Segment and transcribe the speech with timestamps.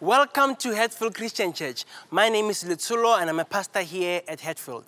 [0.00, 1.86] Welcome to Hatfield Christian Church.
[2.10, 4.84] My name is Litsulo and I'm a pastor here at Hatfield.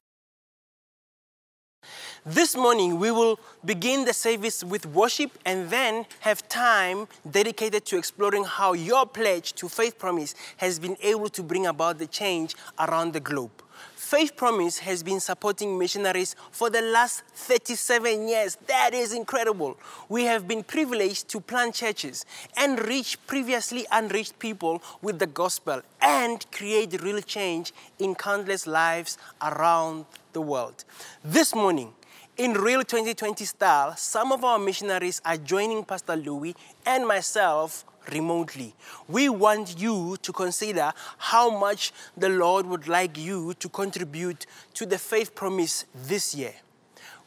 [2.27, 7.97] This morning we will begin the service with worship and then have time dedicated to
[7.97, 12.55] exploring how your pledge to Faith Promise has been able to bring about the change
[12.79, 13.63] around the globe.
[14.09, 18.57] Faith Promise has been supporting missionaries for the last 37 years.
[18.67, 19.77] That is incredible.
[20.09, 22.25] We have been privileged to plant churches
[22.57, 29.19] and reach previously unreached people with the gospel and create real change in countless lives
[29.43, 30.87] around the world.
[31.23, 31.93] This morning,
[32.39, 36.57] in real 2020 style, some of our missionaries are joining Pastor Louis
[36.87, 38.75] and myself remotely.
[39.09, 44.87] We want you to consider how much the Lord would like you to contribute to
[44.87, 46.55] the faith promise this year.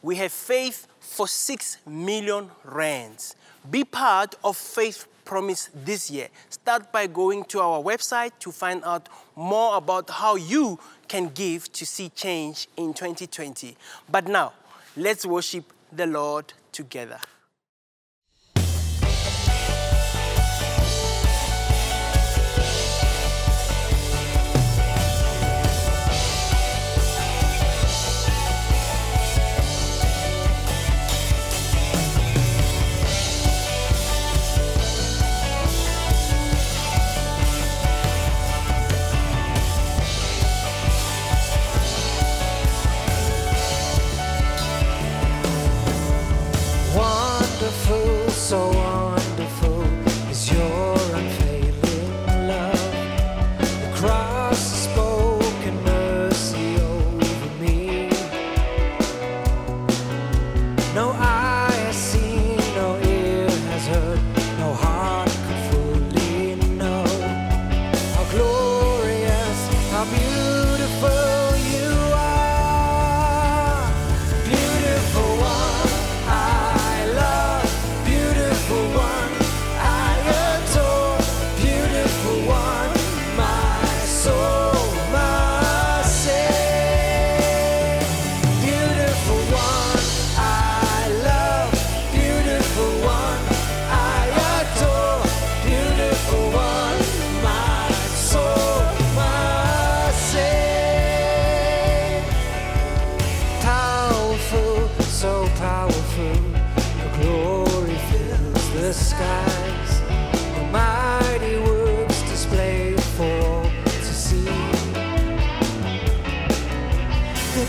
[0.02, 3.36] We have faith for 6 million rands.
[3.70, 6.28] Be part of faith promise this year.
[6.50, 11.72] Start by going to our website to find out more about how you can give
[11.72, 13.76] to see change in 2020.
[14.10, 14.52] But now,
[14.96, 17.20] let's worship the Lord together.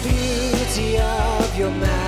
[0.04, 2.03] Beauty of your majesty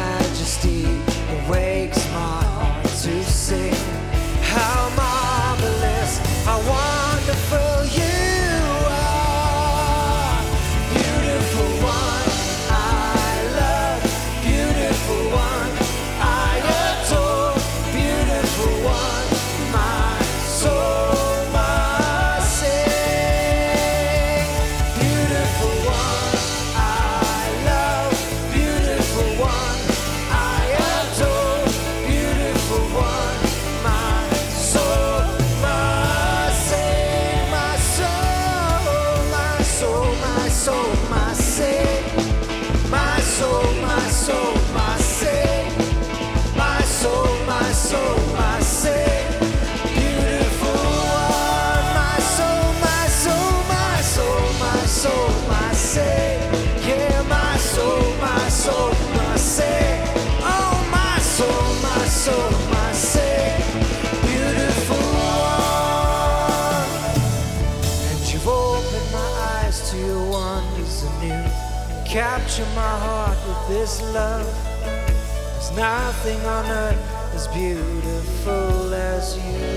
[73.86, 74.52] this love.
[74.82, 79.68] There's nothing on earth as beautiful as you.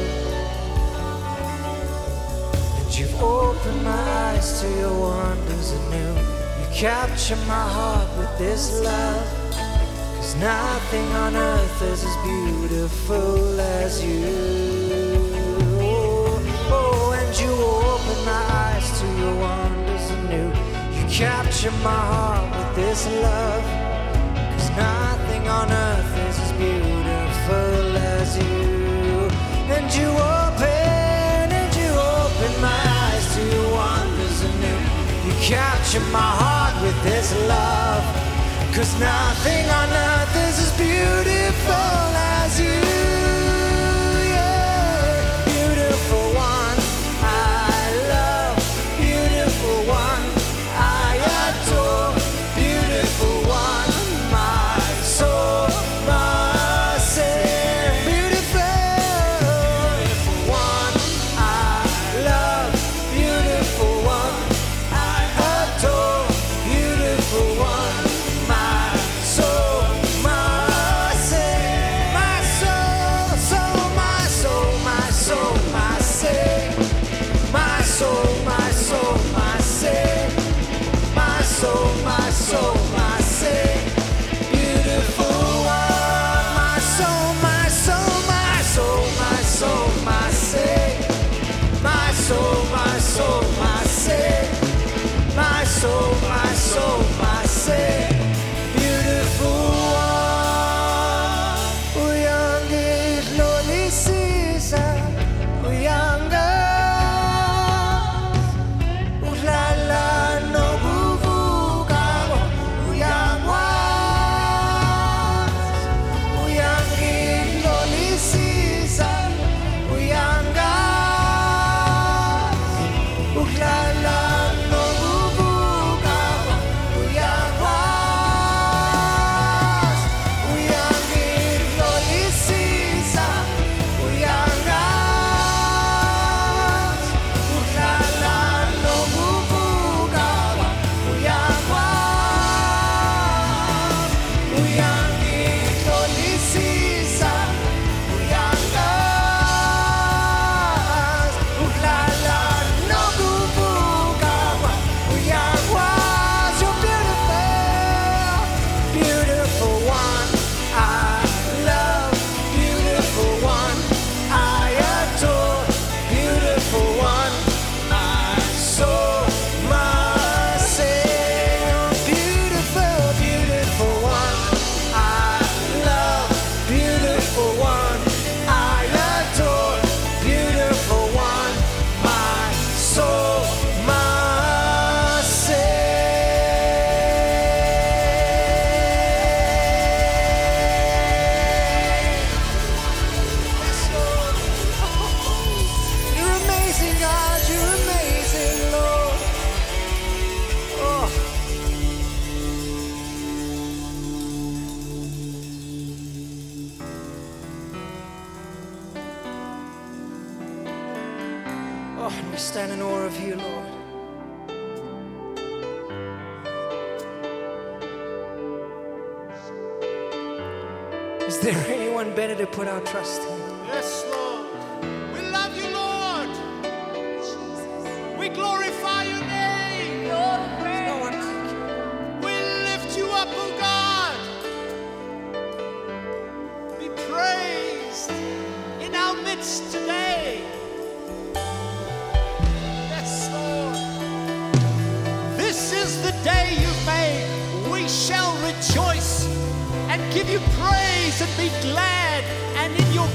[2.79, 6.15] And you've opened my eyes to your wonders anew.
[6.59, 9.27] You capture my heart with this love.
[10.17, 14.25] Cause nothing on earth is as beautiful as you.
[15.83, 16.41] Oh,
[16.73, 17.53] oh and you
[17.85, 20.49] open my eyes to your wonders anew.
[20.97, 23.78] You capture my heart with this love.
[25.49, 29.29] On earth is as beautiful as you.
[29.75, 34.81] And you open, and you open my eyes to your wonders anew.
[35.27, 38.05] You capture my heart with this love.
[38.75, 42.88] Cause nothing on earth is as beautiful as you.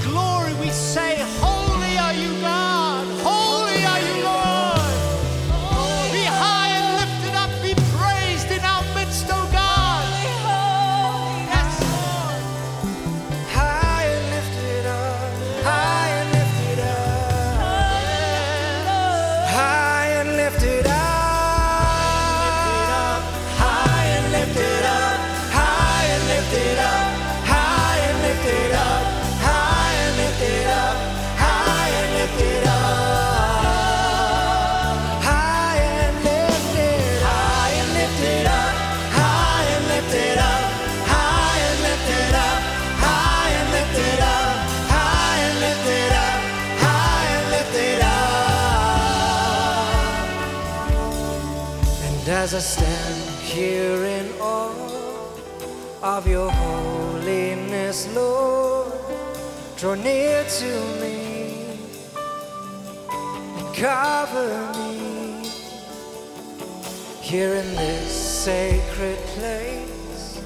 [0.04, 1.24] glory we say,
[52.44, 55.34] As I stand here in awe
[56.04, 58.92] of your holiness, Lord,
[59.78, 61.80] draw near to me
[63.00, 65.48] and cover me.
[67.22, 70.44] Here in this sacred place,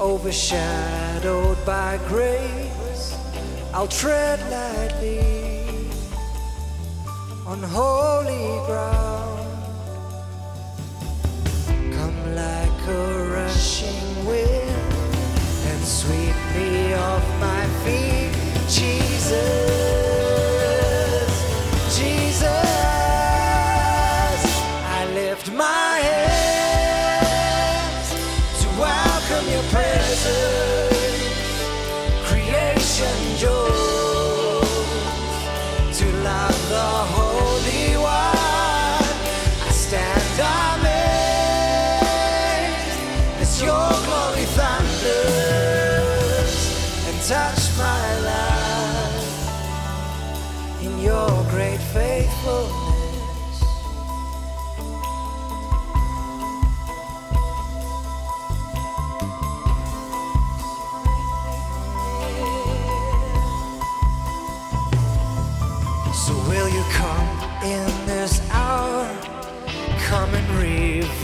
[0.00, 3.18] overshadowed by grace,
[3.74, 5.90] I'll tread lightly
[7.46, 9.33] on holy ground.
[12.88, 14.70] a rushing wind
[15.66, 18.32] and sweep me off my feet,
[18.68, 20.23] Jesus.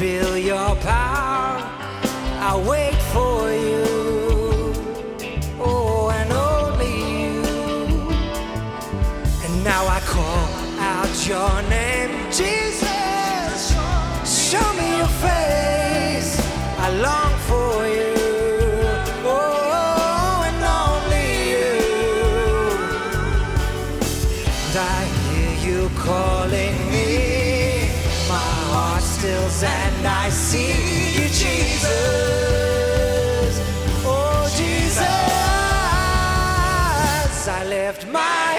[0.00, 1.60] Reveal your power.
[2.48, 3.84] I wait for you.
[5.60, 7.42] Oh, and only you.
[9.44, 10.46] And now I call
[10.94, 13.60] out your name, Jesus.
[14.24, 16.32] Show me your face.
[16.78, 18.16] I long for you.
[19.36, 21.72] Oh, and only you.
[24.64, 27.09] And I hear you calling me.
[29.20, 30.72] Stills and I see
[31.12, 31.90] you, Jesus.
[34.02, 35.04] Oh, Jesus.
[37.46, 38.49] I lift my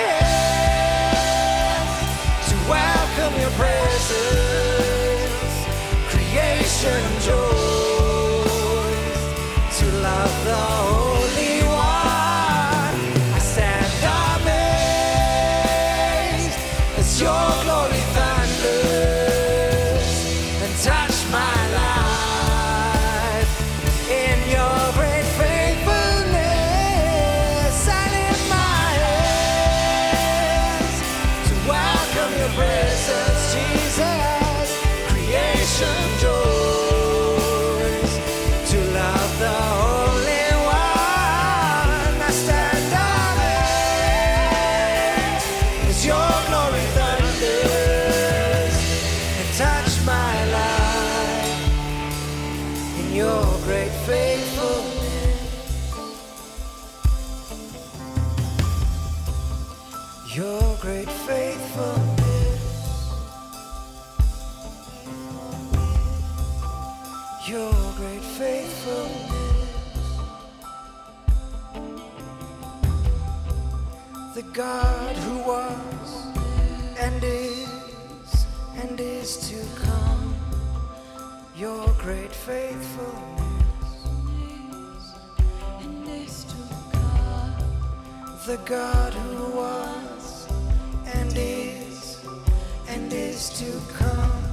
[88.51, 90.47] The God who was
[91.05, 92.19] and is
[92.89, 94.43] and is to come.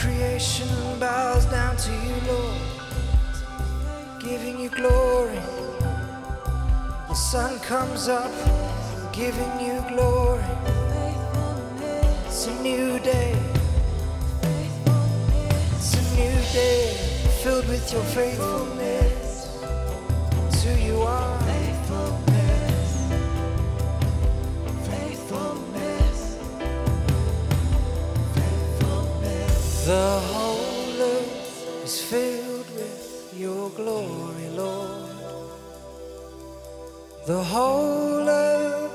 [0.00, 0.66] Creation
[0.98, 2.60] bows down to you, Lord,
[4.18, 5.38] giving you glory.
[7.08, 8.32] The sun comes up,
[9.12, 10.42] giving you glory.
[12.24, 13.36] It's a new day.
[15.76, 16.94] It's a new day
[17.42, 19.09] filled with your faithfulness.
[29.90, 35.10] The whole earth is filled with your glory, Lord.
[37.26, 38.92] The whole earth,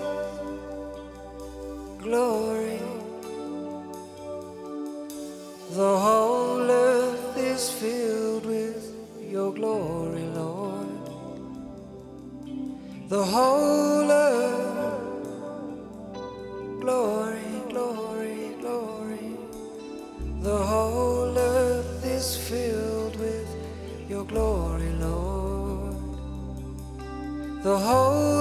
[2.01, 2.79] glory.
[5.71, 8.95] The whole earth is filled with
[9.29, 10.87] your glory, Lord.
[13.09, 14.24] The whole earth,
[24.35, 25.95] glory, Lord.
[27.63, 28.34] The whole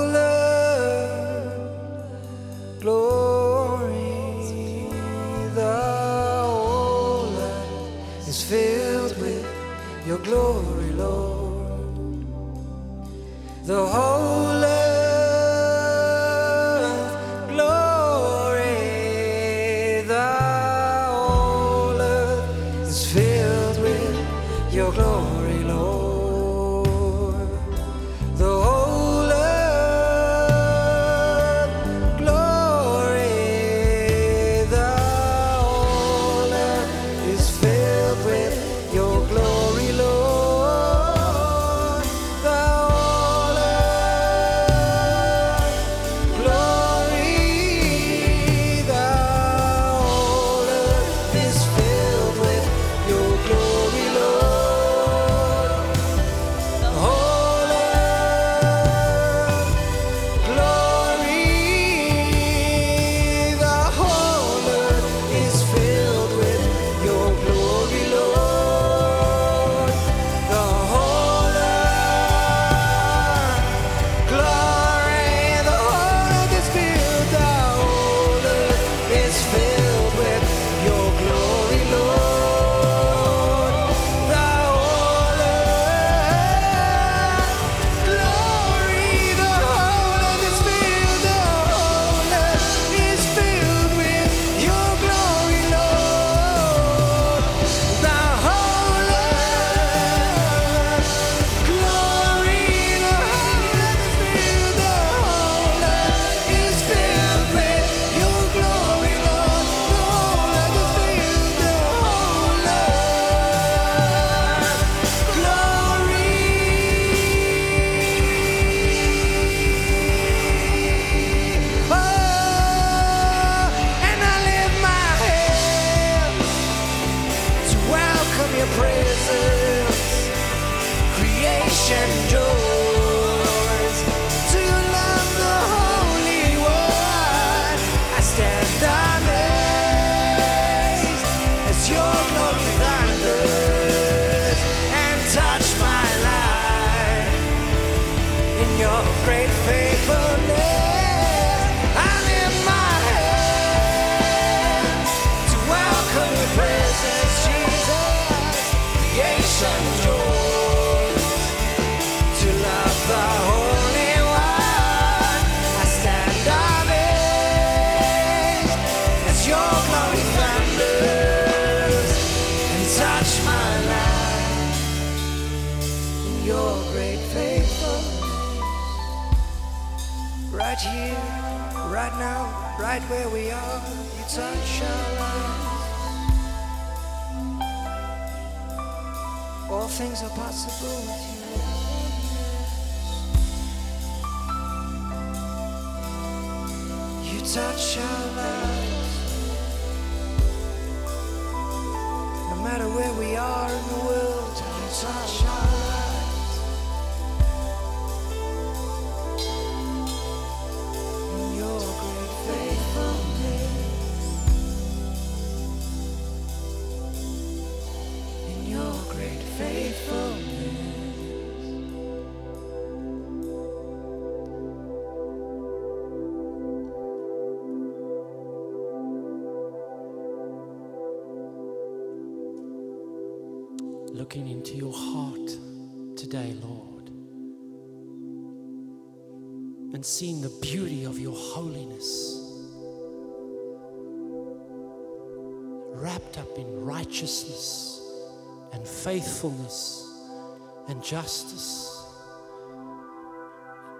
[251.05, 252.03] justice.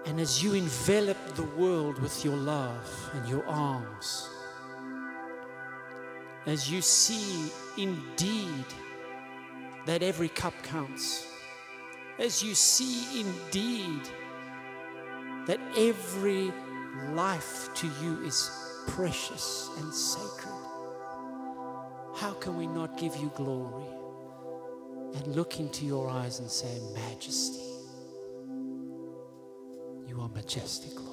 [0.05, 4.29] And as you envelop the world with your love and your arms,
[6.45, 8.65] as you see indeed
[9.85, 11.27] that every cup counts,
[12.19, 14.01] as you see indeed
[15.47, 16.51] that every
[17.13, 18.49] life to you is
[18.87, 20.53] precious and sacred,
[22.15, 24.04] how can we not give you glory?
[25.15, 27.63] and look into your eyes and say, Majesty,
[30.07, 31.04] you are majestic.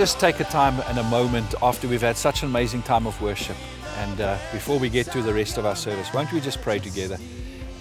[0.00, 3.20] Just take a time and a moment after we've had such an amazing time of
[3.20, 3.56] worship.
[3.98, 6.78] And uh, before we get to the rest of our service, won't we just pray
[6.78, 7.18] together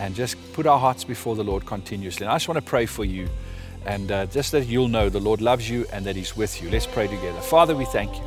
[0.01, 2.25] and just put our hearts before the Lord continuously?
[2.25, 3.29] And I just want to pray for you
[3.85, 6.69] and uh, just that you'll know the Lord loves you and that He's with you.
[6.69, 7.39] Let's pray together.
[7.39, 8.23] Father, we thank you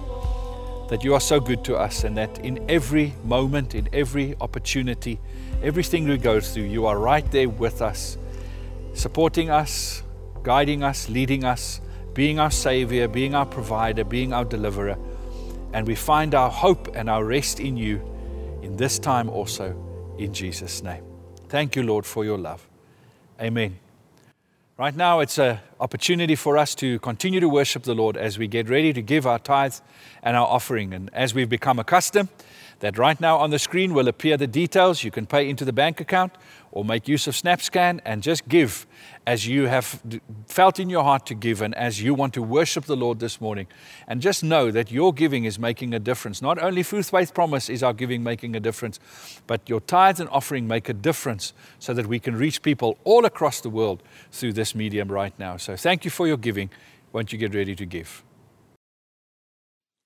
[0.88, 5.20] that you are so good to us and that in every moment, in every opportunity,
[5.62, 8.16] everything we go through, you are right there with us,
[8.94, 10.02] supporting us,
[10.42, 11.82] guiding us, leading us,
[12.14, 14.96] being our Savior, being our provider, being our deliverer.
[15.72, 18.00] And we find our hope and our rest in you
[18.62, 19.74] in this time also,
[20.18, 21.02] in Jesus' name.
[21.48, 22.66] Thank you, Lord, for your love.
[23.40, 23.78] Amen.
[24.78, 28.48] Right now, it's an opportunity for us to continue to worship the Lord as we
[28.48, 29.82] get ready to give our tithes
[30.22, 30.94] and our offering.
[30.94, 32.28] And as we've become accustomed,
[32.82, 35.04] that right now on the screen will appear the details.
[35.04, 36.32] You can pay into the bank account
[36.72, 38.88] or make use of SnapScan and just give
[39.24, 40.02] as you have
[40.48, 43.40] felt in your heart to give and as you want to worship the Lord this
[43.40, 43.68] morning.
[44.08, 46.42] And just know that your giving is making a difference.
[46.42, 48.98] Not only Fruit Faith Promise is our giving making a difference,
[49.46, 53.24] but your tithes and offering make a difference so that we can reach people all
[53.24, 55.56] across the world through this medium right now.
[55.56, 56.68] So thank you for your giving.
[57.12, 58.24] Won't you get ready to give?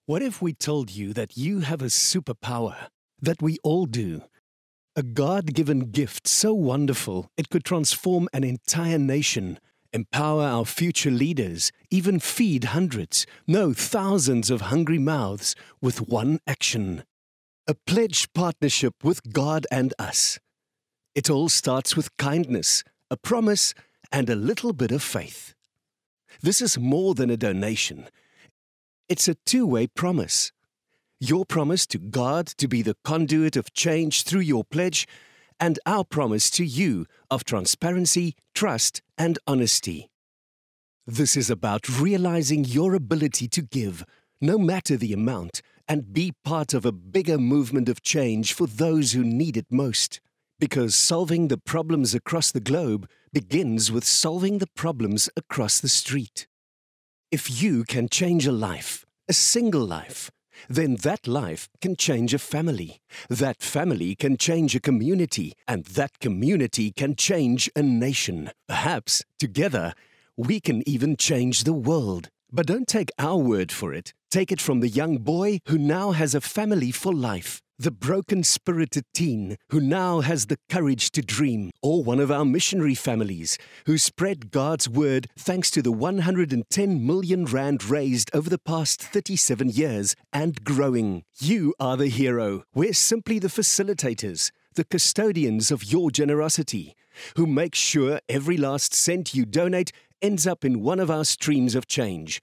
[0.07, 2.91] What if we told you that you have a superpower,
[3.21, 4.23] that we all do?
[4.95, 9.59] A God given gift so wonderful it could transform an entire nation,
[9.93, 17.03] empower our future leaders, even feed hundreds, no, thousands of hungry mouths with one action.
[17.67, 20.39] A pledged partnership with God and us.
[21.17, 23.75] It all starts with kindness, a promise,
[24.13, 25.57] and a little bit of faith.
[26.43, 28.07] This is more than a donation.
[29.09, 30.51] It's a two way promise.
[31.21, 35.07] Your promise to God to be the conduit of change through your pledge,
[35.61, 40.11] and our promise to you of transparency, trust, and honesty.
[41.07, 44.05] This is about realizing your ability to give,
[44.41, 49.13] no matter the amount, and be part of a bigger movement of change for those
[49.13, 50.21] who need it most.
[50.59, 56.49] Because solving the problems across the globe begins with solving the problems across the street.
[57.39, 60.31] If you can change a life, a single life,
[60.71, 62.99] then that life can change a family.
[63.29, 68.53] That family can change a community, and that community can change a nation.
[68.67, 69.93] Perhaps, together,
[70.39, 72.31] we can even change the world.
[72.51, 74.15] But don't take our word for it.
[74.31, 77.61] Take it from the young boy who now has a family for life.
[77.79, 82.45] The broken spirited teen who now has the courage to dream, or one of our
[82.45, 88.59] missionary families who spread God's word thanks to the 110 million rand raised over the
[88.59, 91.25] past 37 years and growing.
[91.39, 92.65] You are the hero.
[92.75, 96.97] We're simply the facilitators, the custodians of your generosity,
[97.37, 101.75] who make sure every last cent you donate ends up in one of our streams
[101.75, 102.41] of change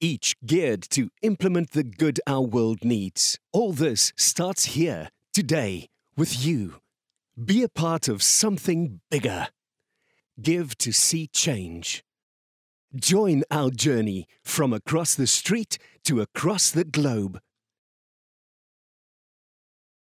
[0.00, 3.38] each geared to implement the good our world needs.
[3.52, 6.76] All this starts here, today, with you.
[7.42, 9.48] Be a part of something bigger.
[10.40, 12.02] Give to see change.
[12.94, 17.40] Join our journey from across the street to across the globe.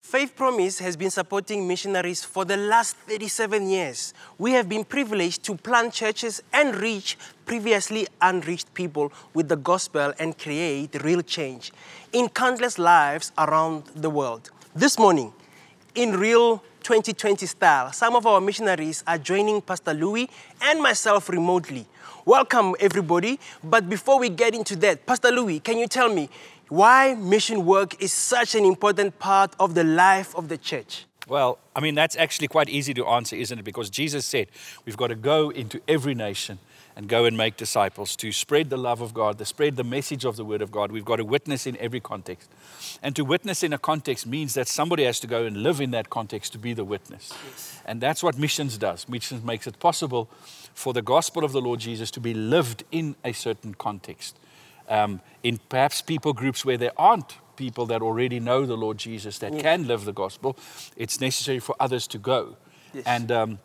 [0.02, 4.12] Faith Promise has been supporting missionaries for the last 37 years.
[4.38, 10.12] We have been privileged to plant churches and reach previously unreached people with the gospel
[10.18, 11.70] and create real change
[12.12, 14.50] in countless lives around the world.
[14.74, 15.32] This morning,
[15.94, 20.28] in real 2020 style, some of our missionaries are joining Pastor Louis
[20.62, 21.86] and myself remotely.
[22.24, 23.38] Welcome, everybody.
[23.62, 26.28] But before we get into that, Pastor Louis, can you tell me
[26.70, 31.04] why mission work is such an important part of the life of the church.
[31.28, 33.64] Well, I mean, that's actually quite easy to answer, isn't it?
[33.64, 34.48] Because Jesus said
[34.84, 36.58] we've got to go into every nation
[36.96, 40.24] and go and make disciples to spread the love of God, to spread the message
[40.24, 40.90] of the Word of God.
[40.90, 42.50] We've got to witness in every context.
[43.02, 45.92] And to witness in a context means that somebody has to go and live in
[45.92, 47.32] that context to be the witness.
[47.46, 47.80] Yes.
[47.86, 49.08] And that's what missions does.
[49.08, 50.28] Missions makes it possible
[50.74, 54.36] for the gospel of the Lord Jesus to be lived in a certain context
[54.90, 59.38] um, in perhaps people groups where there aren't people that already know the Lord Jesus
[59.38, 59.62] that yes.
[59.62, 60.56] can live the gospel,
[60.96, 62.56] it's necessary for others to go.
[62.92, 63.04] Yes.
[63.06, 63.58] And um,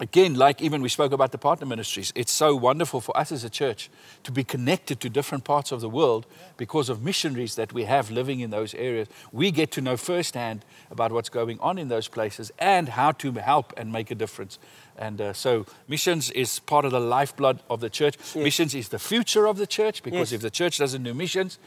[0.00, 3.44] again, like even we spoke about the partner ministries, it's so wonderful for us as
[3.44, 3.90] a church
[4.24, 8.10] to be connected to different parts of the world because of missionaries that we have
[8.10, 9.08] living in those areas.
[9.30, 13.32] We get to know firsthand about what's going on in those places and how to
[13.32, 14.58] help and make a difference.
[14.96, 18.16] And uh, so, missions is part of the lifeblood of the church.
[18.16, 18.36] Yes.
[18.36, 20.32] Missions is the future of the church because yes.
[20.32, 21.58] if the church doesn't do missions,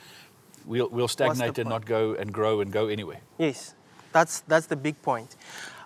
[0.66, 3.20] we'll, we'll stagnate and not go and grow and go anywhere.
[3.38, 3.74] Yes,
[4.12, 5.36] that's, that's the big point.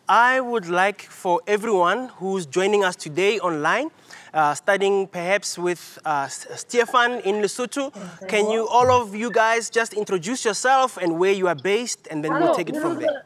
[0.08, 3.92] I would like for everyone who's joining us today online,
[4.34, 7.94] uh, studying perhaps with uh, Stefan in Lesotho,
[8.28, 12.24] can you, all of you guys, just introduce yourself and where you are based, and
[12.24, 13.26] then we'll take it from there.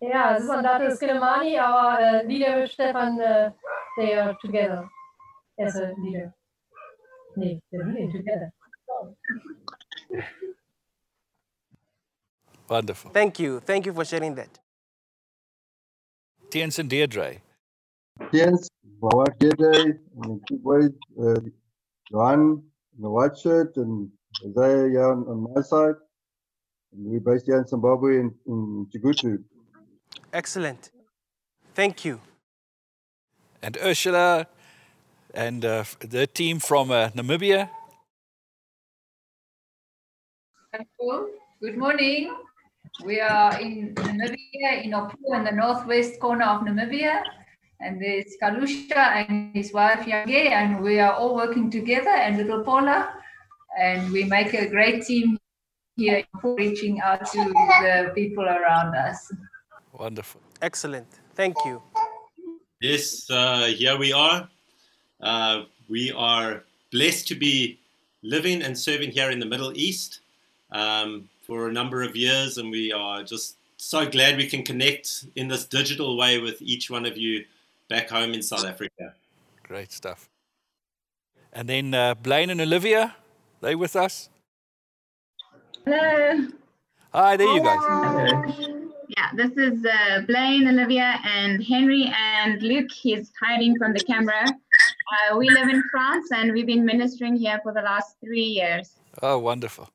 [0.00, 3.50] Yeah, this one that is Kilimani, our uh, leader with Stefan, uh,
[3.96, 4.86] they are together
[5.58, 6.34] as a leader.
[7.36, 8.52] Nee, they're leading together.
[12.68, 13.10] Wonderful.
[13.12, 13.60] Thank you.
[13.60, 14.58] Thank you for sharing that.
[16.50, 17.36] Tiens and Deirdre.
[18.32, 18.68] Tiens,
[19.00, 20.90] Bawak Deirdre, and two boys,
[21.22, 21.40] uh,
[22.10, 22.62] Johan
[22.96, 24.10] in the white shirt, and
[24.44, 25.94] Isaiah here on, on my side.
[26.92, 29.42] And we're based here in Zimbabwe in, in Chegutu.
[30.36, 30.90] Excellent.
[31.74, 32.20] Thank you.
[33.62, 34.46] And Ursula
[35.32, 37.70] and uh, the team from uh, Namibia.
[41.62, 42.36] Good morning.
[43.02, 47.22] We are in Namibia, in Opuwo, in the northwest corner of Namibia.
[47.80, 52.62] And there's Kalusha and his wife Yange, and we are all working together, and little
[52.62, 53.08] Paula.
[53.80, 55.38] And we make a great team
[55.96, 57.42] here reaching out to
[57.80, 59.32] the people around us.
[59.98, 60.40] Wonderful.
[60.60, 61.06] Excellent.
[61.34, 61.82] Thank you.
[62.80, 64.48] Yes, uh, here we are.
[65.20, 67.78] Uh, we are blessed to be
[68.22, 70.20] living and serving here in the Middle East
[70.72, 75.26] um, for a number of years, and we are just so glad we can connect
[75.36, 77.44] in this digital way with each one of you
[77.88, 79.14] back home in South Africa.
[79.62, 80.28] Great stuff.
[81.52, 83.16] And then uh, Blaine and Olivia,
[83.62, 84.28] they with us?
[85.84, 86.48] Hello.
[87.12, 88.75] Hi, there you guys.
[89.16, 92.90] Yeah, this is uh, Blaine, Olivia, and Henry, and Luke.
[92.92, 94.44] He's hiding from the camera.
[94.44, 98.90] Uh, we live in France, and we've been ministering here for the last three years.
[99.22, 99.88] Oh, wonderful.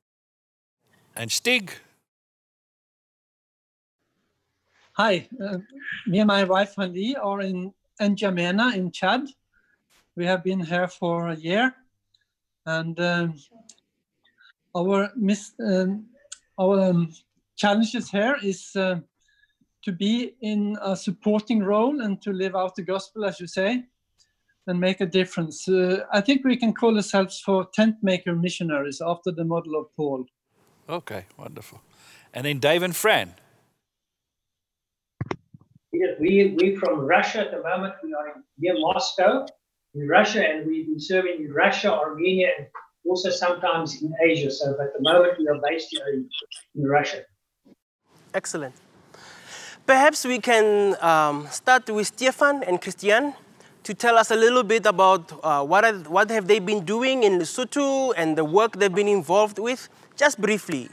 [1.16, 1.72] And Stig.
[4.94, 5.60] Hi, uh,
[6.08, 9.28] me and my wife Ali are in N'Djamena in Chad.
[10.16, 11.76] We have been here for a year,
[12.66, 13.36] and um,
[14.76, 16.08] our mis- um,
[16.58, 17.14] our um,
[17.56, 19.00] challenges here is uh,
[19.84, 23.84] to be in a supporting role and to live out the gospel, as you say,
[24.68, 25.68] and make a difference.
[25.68, 29.88] Uh, I think we can call ourselves for tent maker missionaries after the model of
[29.96, 30.26] Paul.
[30.90, 31.82] Okay, wonderful.
[32.34, 33.34] And then Dave and Fran.
[35.92, 37.96] We, we from Russia at the moment.
[38.04, 39.46] We are in, near Moscow
[39.94, 42.68] in Russia, and we've been serving in Russia, Armenia, and
[43.06, 44.52] also sometimes in Asia.
[44.52, 46.30] So at the moment we are based here in,
[46.76, 47.24] in Russia.
[48.34, 48.76] Excellent.
[49.86, 53.34] Perhaps we can um, start with Stefan and Christian
[53.84, 57.24] to tell us a little bit about uh, what, are, what have they been doing
[57.24, 60.88] in Lesotho and the work they've been involved with, just briefly.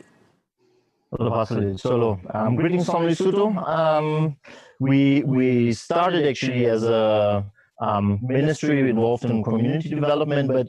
[1.16, 2.20] Hello, Pastor Solo.
[2.33, 3.57] Um, greetings from Lesotho.
[3.66, 4.37] Um,
[4.79, 7.44] we we started actually as a
[7.81, 10.68] um, ministry involved in community development, but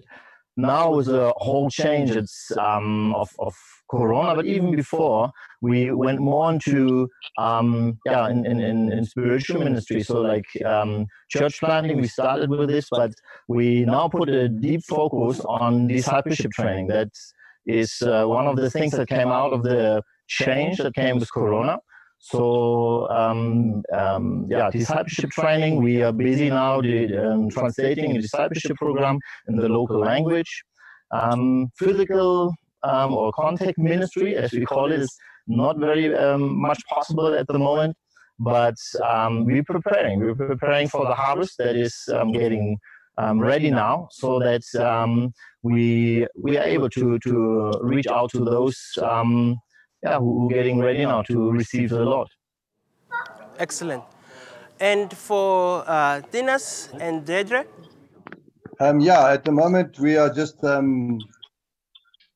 [0.56, 3.56] now with a whole change it's um, of, of
[3.90, 8.60] corona but even before we went more into um, yeah in, in,
[8.92, 13.12] in, spiritual ministry so like um, church planting we started with this but
[13.48, 17.10] we now put a deep focus on discipleship training that
[17.66, 21.32] is uh, one of the things that came out of the change that came with
[21.32, 21.78] corona
[22.20, 25.82] so um, um, yeah, discipleship training.
[25.82, 30.64] We are busy now um, translating a discipleship program in the local language.
[31.12, 35.16] Um, physical um, or contact ministry, as we call it, is
[35.48, 37.96] not very um, much possible at the moment.
[38.40, 38.76] But
[39.46, 40.20] we're preparing.
[40.20, 41.96] We're preparing for the harvest that is
[42.34, 42.78] getting
[43.18, 44.64] ready now, so that
[45.62, 48.78] we we are able to to reach out to those
[50.04, 52.30] yeah, who are getting ready now to receive the Lord.
[53.58, 54.04] Excellent.
[54.80, 57.66] And for uh, Dinas and Dedre?
[58.80, 61.20] Um, yeah, at the moment we are just, um,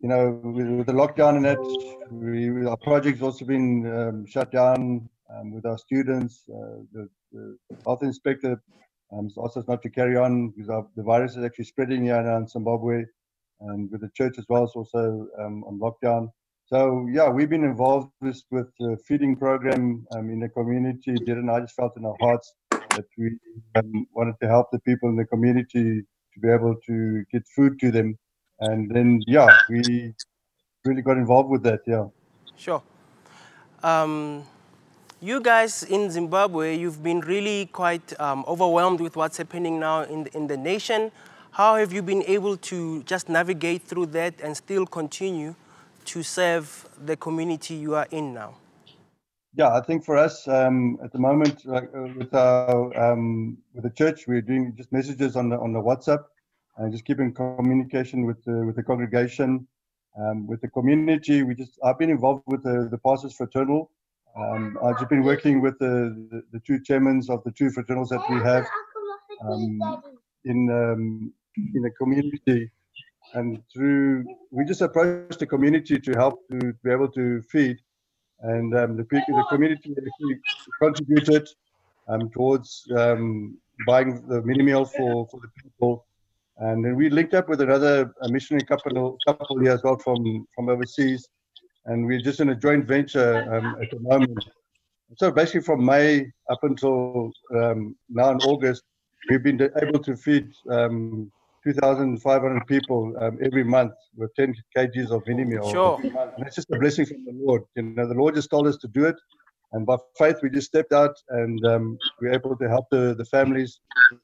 [0.04, 1.58] you know, with, with, the lockdown in it,
[2.12, 6.44] we, our project's also been um, shut down um, with our students.
[6.50, 8.62] Uh, the, the, health inspector
[9.14, 12.22] um, asked us not to carry on because our, the virus is actually spreading here
[12.22, 13.06] now in Zimbabwe.
[13.62, 16.28] And with the church as well, it's also um, on lockdown.
[16.66, 21.14] So yeah, we've been involved with with the feeding program um, in the community.
[21.14, 23.38] Didn't I just felt in our hearts that we
[23.76, 26.02] um, wanted to help the people in the community
[26.34, 28.18] to be able to get food to them,
[28.66, 30.14] and then yeah, we
[30.86, 31.82] really got involved with that.
[31.88, 32.08] Yeah.
[32.56, 32.82] Sure.
[33.84, 34.44] Um,
[35.22, 40.26] you guys in Zimbabwe, you've been really quite um, overwhelmed with what's happening now in
[40.26, 41.12] the, in the nation.
[41.52, 45.56] How have you been able to just navigate through that and still continue
[46.06, 48.56] to serve the community you are in now?
[49.56, 53.84] Yeah, I think for us um, at the moment, like, uh, with our um, with
[53.84, 56.24] the church, we're doing just messages on the on the WhatsApp,
[56.78, 59.68] and just keeping communication with the with the congregation,
[60.20, 61.44] um, with the community.
[61.44, 63.92] We just I've been involved with the the pastors fraternal.
[64.36, 68.10] Um, I've just been working with the, the, the two chairmen of the two fraternals
[68.10, 68.66] that we have
[69.46, 70.02] um,
[70.46, 71.34] in um,
[71.76, 72.72] in the community
[73.36, 77.78] and through we just approached the community to help to be able to feed
[78.42, 79.96] and um, the, the community
[80.82, 81.48] contributed
[82.08, 82.86] um, towards
[83.88, 86.06] buying the mealie meal for, for the people
[86.58, 90.70] and then we linked up with another missionary couple couple here as well from from
[90.70, 91.28] overseas
[91.86, 94.38] and we're just in a joint venture um, at the moment
[95.18, 98.84] so basically from may up until um, now in august
[99.30, 101.32] we've been able to feed um,
[101.64, 105.72] 2,500 people um, every month with 10 kgs of mealie meal.
[105.72, 106.00] Sure.
[106.04, 107.64] And it's just a blessing from the Lord.
[107.76, 109.16] You know, the Lord just told us to do it.
[109.74, 113.16] And by faith, we just stepped out and um, we are able to help the,
[113.18, 113.80] the families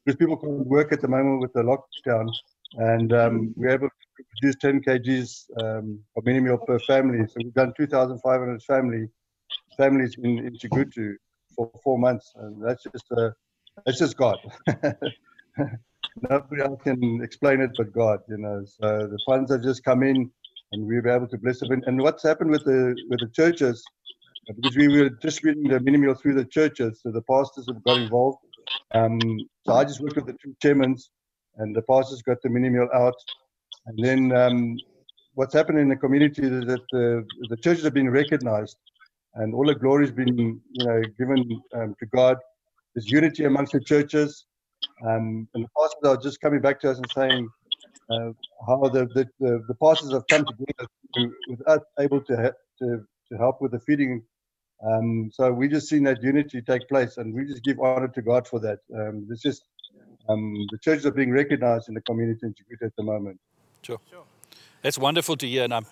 [0.05, 2.31] because people can't work at the moment with the lockdown.
[2.75, 7.25] And um, we are able to produce 10 kgs um, of mealie meal per family.
[7.27, 9.07] So we've done 2,500 family
[9.75, 11.15] families in, in Chegutu
[11.55, 12.31] for four months.
[12.35, 13.31] And that's just, uh,
[13.85, 14.37] that's just God.
[16.29, 18.63] nobody else can explain it but God, you know.
[18.65, 20.29] So the funds have just come in
[20.71, 21.81] and we were able to bless them.
[21.85, 23.83] And what's happened with the with the churches,
[24.55, 27.97] because we were distributing the mealie meal through the churches, so the pastors have got
[27.97, 28.39] involved.
[28.93, 29.19] Um,
[29.65, 30.95] so I just worked with the two chairmen
[31.57, 33.15] and the pastors got the mealie meal out.
[33.85, 34.77] And then um,
[35.33, 38.77] what's happened in the community is that the, the churches have been recognized
[39.35, 42.37] and all the glory has been you know given um, to God.
[42.93, 44.45] There's unity amongst the churches.
[45.05, 47.47] Um, and the pastors are just coming back to us and saying
[48.09, 48.31] uh,
[48.67, 53.05] how the, the, the, the, pastors have come together to, with us able to, to,
[53.31, 54.23] to help with the feeding.
[54.85, 58.21] Um, so we just seen that unity take place, and we just give honor to
[58.21, 58.79] God for that.
[58.95, 59.63] Um, it's just
[60.29, 63.39] um, the churches are being recognized in the community in Chegutu at the moment.
[63.81, 63.99] Sure.
[64.09, 64.23] sure.
[64.81, 65.85] That's wonderful to hear, and I'm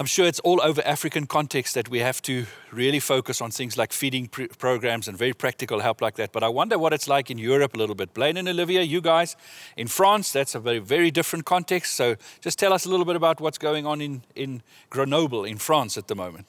[0.00, 3.76] I'm sure it's all over African context that we have to really focus on things
[3.76, 6.30] like feeding pr- programs and very practical help like that.
[6.30, 8.14] But I wonder what it's like in Europe a little bit.
[8.14, 9.34] Blaine and Olivia, you guys
[9.76, 11.94] in France, that's a very, very different context.
[11.94, 15.58] So just tell us a little bit about what's going on in, in Grenoble in
[15.58, 16.46] France at the moment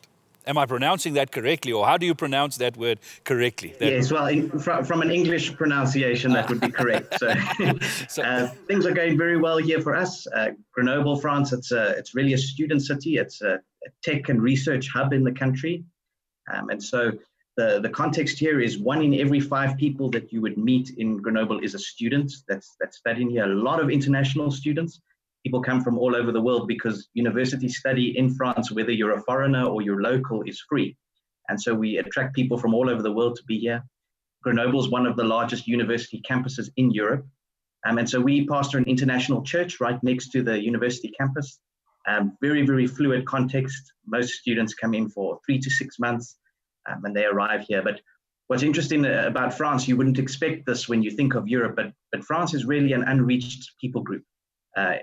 [0.50, 3.76] Am I pronouncing that correctly, or how do you pronounce that word correctly?
[3.80, 7.16] That yes, well, in, from, from an English pronunciation, that would be correct.
[8.10, 10.26] So, uh, things are going very well here for us.
[10.26, 13.18] Uh, Grenoble, France, it's a, it's really a student city.
[13.18, 15.84] It's a, a tech and research hub in the country,
[16.52, 17.12] um, and so
[17.56, 21.18] the, the context here is one in every five people that you would meet in
[21.18, 23.44] Grenoble is a student that's that's studying here.
[23.44, 25.00] A lot of international students.
[25.44, 29.22] People come from all over the world because university study in France, whether you're a
[29.24, 30.98] foreigner or you're local, is free.
[31.48, 33.84] And so we attract people from all over the world to be here.
[34.44, 37.26] Grenoble is one of the largest university campuses in Europe.
[37.86, 41.60] Um, and so we pastor an international church right next to the university campus.
[42.08, 43.94] Um, very, very fluid context.
[44.06, 46.38] Most students come in for three to six months
[46.90, 47.82] um, and they arrive here.
[47.82, 48.02] But
[48.48, 51.94] what's interesting uh, about France, you wouldn't expect this when you think of Europe, but,
[52.12, 54.24] but France is really an unreached people group.
[54.76, 54.96] Uh,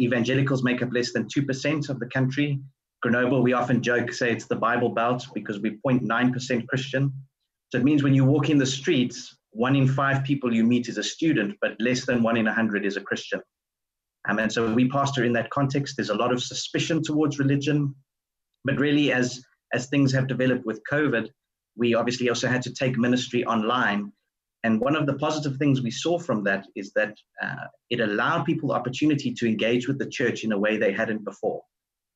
[0.00, 2.60] evangelicals make up less than 2% of the country.
[3.02, 7.12] Grenoble, we often joke, say it's the Bible Belt because we're 0.9% Christian.
[7.70, 10.88] So it means when you walk in the streets, one in five people you meet
[10.88, 13.40] is a student, but less than one in a hundred is a Christian.
[14.28, 15.96] Um, and so we pastor in that context.
[15.96, 17.94] There's a lot of suspicion towards religion,
[18.64, 21.28] but really, as as things have developed with COVID,
[21.76, 24.12] we obviously also had to take ministry online.
[24.64, 28.44] And one of the positive things we saw from that is that uh, it allowed
[28.44, 31.62] people the opportunity to engage with the church in a way they hadn't before.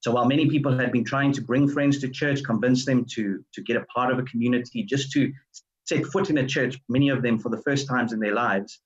[0.00, 3.44] So while many people had been trying to bring friends to church, convince them to,
[3.52, 5.30] to get a part of a community, just to
[5.86, 8.80] set foot in a church, many of them for the first times in their lives,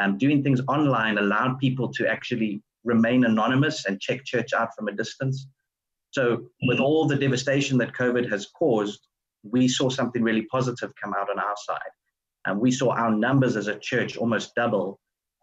[0.00, 4.86] um, doing things online allowed people to actually remain anonymous and check church out from
[4.86, 5.48] a distance.
[6.12, 9.08] So, with all the devastation that COVID has caused,
[9.42, 11.90] we saw something really positive come out on our side.
[12.48, 14.98] And we saw our numbers as a church almost double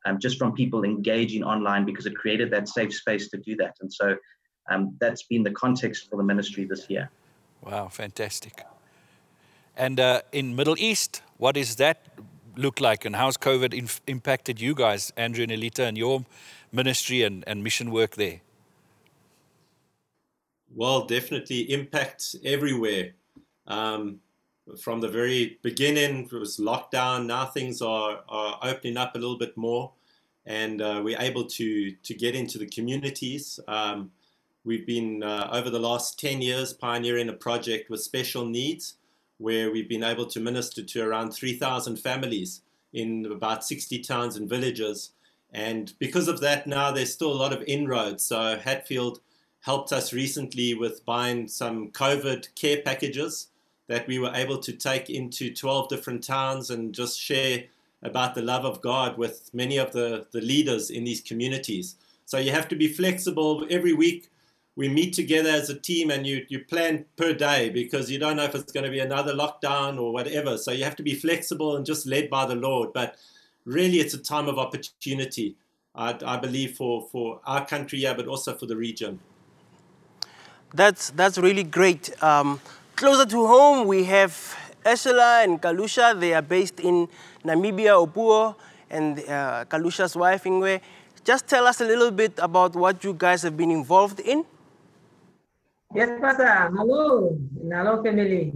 [0.06, 3.76] um, just from people engaging online because it created that safe space to do that.
[3.80, 4.18] And so
[4.72, 7.12] um, that's been the context for the ministry this year.
[7.62, 8.64] Wow, fantastic.
[9.78, 12.08] And uh, in Middle East, what does that
[12.56, 16.26] look like, and how's COVID inf- impacted you guys, Andrew and Elita, and your
[16.72, 18.42] ministry and, and mission work there?
[20.74, 23.12] Well, definitely impacts everywhere.
[23.68, 24.22] Um,
[24.82, 27.26] from the very beginning, it was lockdown.
[27.28, 29.92] Now things are, are opening up a little bit more,
[30.46, 33.60] and uh, we're able to to get into the communities.
[33.68, 34.12] Um,
[34.64, 38.96] we've been uh, over the last ten years pioneering a project with special needs,
[39.38, 42.62] where we've been able to minister to around three thousand families
[42.94, 45.12] in about sixty towns and villages.
[45.54, 48.26] And because of that, now there's still a lot of inroads.
[48.26, 49.22] So Hatfield
[49.62, 53.48] helped us recently with buying some COVID care packages
[53.88, 57.64] that we were able to take into 12 different towns and just share
[58.02, 61.96] about the love of God with many of the, the leaders in these communities.
[62.26, 63.66] So you have to be flexible.
[63.70, 64.30] Every week
[64.76, 68.36] we meet together as a team and you, you plan per day because you don't
[68.36, 70.58] know if it's going to be another lockdown or whatever.
[70.58, 72.92] So you have to be flexible and just led by the Lord.
[72.94, 73.16] But
[73.64, 75.56] really, it's a time of opportunity,
[75.94, 79.20] I, I believe, for, for our country, yeah, but also for the region.
[80.74, 82.22] That's, that's really great.
[82.22, 82.60] Um,
[82.96, 84.34] closer to home, we have
[84.86, 86.18] Ursula and Kalusha.
[86.20, 87.08] They are based in
[87.44, 88.56] Namibia, Opuwo,
[88.90, 90.82] and uh, Kalusha's wife, Ingwe.
[91.24, 94.46] Just tell us a little bit about what you guys have been involved in.
[95.94, 96.72] Yes, Pastor.
[96.76, 97.38] Hello.
[97.70, 98.54] Hello, family.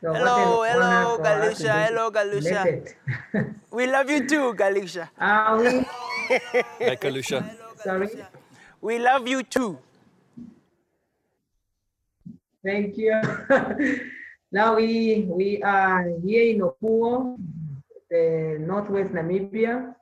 [0.00, 1.86] So hello, hello, Galusha.
[1.88, 2.94] Hello, Galusha.
[3.72, 5.08] we love you too, Galusha.
[5.18, 5.84] Uh, we...
[6.86, 7.42] Hi, Galusha.
[7.82, 8.08] Sorry.
[8.80, 9.78] We love you too.
[12.68, 13.16] Thank you.
[14.52, 17.40] now we we are here in Opuwo,
[18.12, 19.96] the northwest Namibia,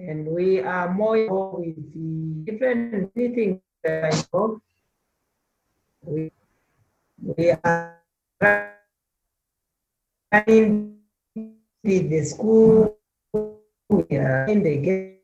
[0.00, 4.56] and we are more involved with the different things that I know.
[6.00, 6.32] We,
[7.20, 8.00] we are
[10.32, 11.04] running
[11.84, 12.96] the school,
[13.92, 15.17] we are in the game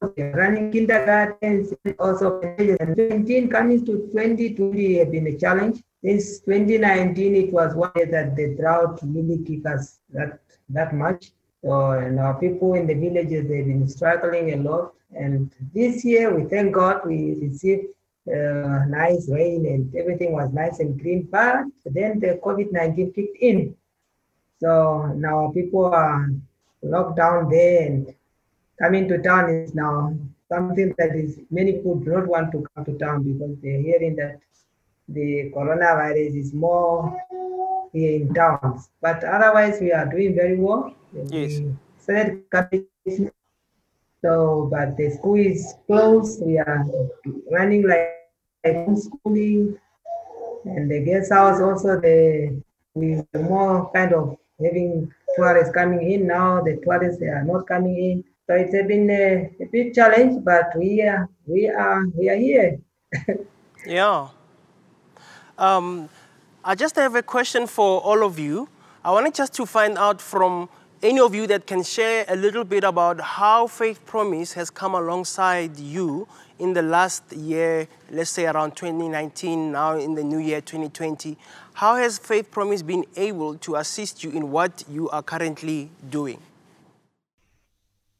[0.00, 5.82] running kindergartens, also and 20 coming to 2020 have been a challenge.
[6.04, 11.32] Since 2019, it was one year that the drought really kicked us that, that much.
[11.64, 14.92] So, and our people in the villages, they've been struggling a lot.
[15.14, 17.86] And this year, we thank God we received
[18.28, 21.28] uh, nice rain and everything was nice and green.
[21.30, 23.74] But then the COVID-19 kicked in.
[24.60, 26.28] So now people are
[26.82, 28.14] locked down there and
[28.78, 30.14] coming to town is now
[30.48, 34.16] something that is many people do not want to come to town because they're hearing
[34.16, 34.38] that
[35.08, 37.16] the coronavirus is more
[37.92, 38.90] here in towns.
[39.00, 40.94] But otherwise, we are doing very well.
[41.28, 41.60] Yes.
[44.22, 46.42] So, but the school is closed.
[46.44, 46.84] We are
[47.50, 48.30] running like,
[48.64, 49.78] like homeschooling.
[50.64, 52.60] And the guest house also, the
[52.94, 56.62] we more kind of having tourists coming in now.
[56.62, 60.44] The tourists they are not coming in, so it's been a, a big challenge.
[60.44, 62.78] But we are we are we are here.
[63.86, 64.28] Yeah.
[65.56, 66.08] Um,
[66.64, 68.68] I just have a question for all of you.
[69.04, 70.68] I wanted just to find out from
[71.02, 74.94] any of you that can share a little bit about how Faith Promise has come
[74.94, 76.26] alongside you
[76.58, 81.36] in the last year, let's say around 2019, now in the new year 2020.
[81.74, 86.40] How has Faith Promise been able to assist you in what you are currently doing?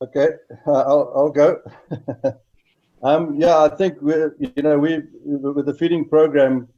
[0.03, 0.28] Okay,
[0.66, 1.62] uh, I'll, I'll go.
[3.03, 6.68] um, yeah, I think we, you know, we with the feeding program,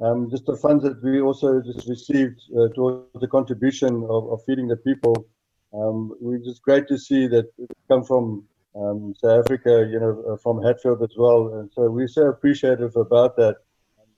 [0.00, 4.44] um, just the funds that we also just received uh, towards the contribution of, of
[4.46, 5.26] feeding the people.
[5.74, 7.46] Um, we're just great to see that
[7.88, 8.44] come from
[8.76, 11.54] um, South Africa, you know, uh, from Hatfield as well.
[11.54, 13.56] And so we're so appreciative about that,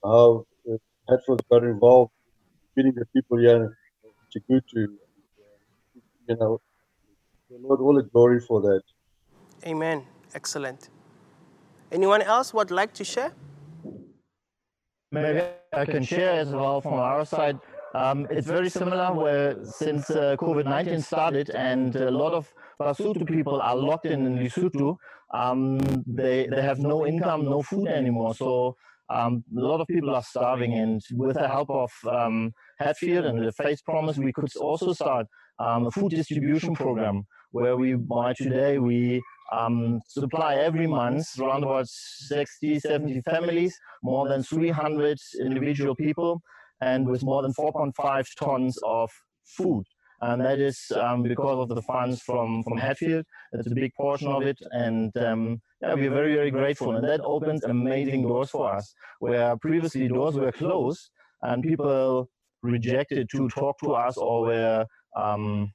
[0.03, 0.77] how uh,
[1.09, 2.11] Hatfield got involved
[2.75, 3.73] feeding the people here in
[4.31, 4.87] Chegutu.
[6.27, 6.61] You know,
[7.51, 8.81] the Lord all the glory for that.
[9.65, 10.03] Amen.
[10.33, 10.89] Excellent.
[11.91, 13.33] Anyone else would like to share?
[15.11, 15.41] Maybe
[15.73, 17.59] I can share as well from our side.
[17.93, 22.47] Um, it's very similar where since uh, COVID-19 started and a lot of
[22.79, 24.95] Basotho people are locked in in Lesotho,
[25.33, 25.77] um,
[26.07, 28.33] they, they have no income, no food anymore.
[28.33, 28.77] So
[29.09, 33.45] um, a lot of people are starving and with the help of um, Hatfield and
[33.45, 35.27] the Faith Promise, we could also start
[35.59, 39.21] um, a food distribution program where we, by today, we
[39.51, 46.41] um, supply every month around about 60, 70 families, more than 300 individual people,
[46.81, 49.09] and with more than 4.5 tons of
[49.45, 49.83] food.
[50.21, 53.25] And that is um, because of the funds from, from Hatfield.
[53.51, 54.57] That's a big portion of it.
[54.71, 56.95] And um, yeah, we're very, very grateful.
[56.95, 61.09] And that opens amazing doors for us, where previously doors were closed
[61.41, 62.29] and people
[62.61, 64.85] rejected to talk to us or were
[65.15, 65.71] um,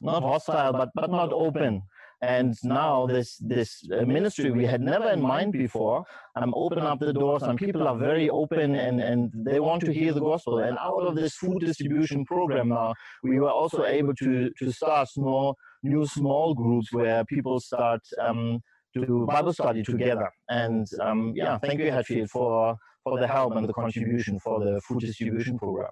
[0.00, 1.82] not hostile, but, but not open.
[2.22, 6.02] And now this this uh, ministry we had never in mind before,
[6.34, 9.92] I'm open up the doors, and people are very open and, and they want to
[9.92, 10.60] hear the gospel.
[10.60, 15.10] And out of this food distribution program now, we were also able to to start
[15.10, 18.60] small new small groups where people start um,
[18.94, 20.30] to do Bible study together.
[20.48, 24.80] And um, yeah, thank you Hatfield for for the help and the contribution for the
[24.80, 25.90] food distribution program.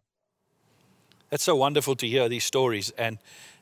[1.31, 3.19] It's so wonderful to hear these stories, and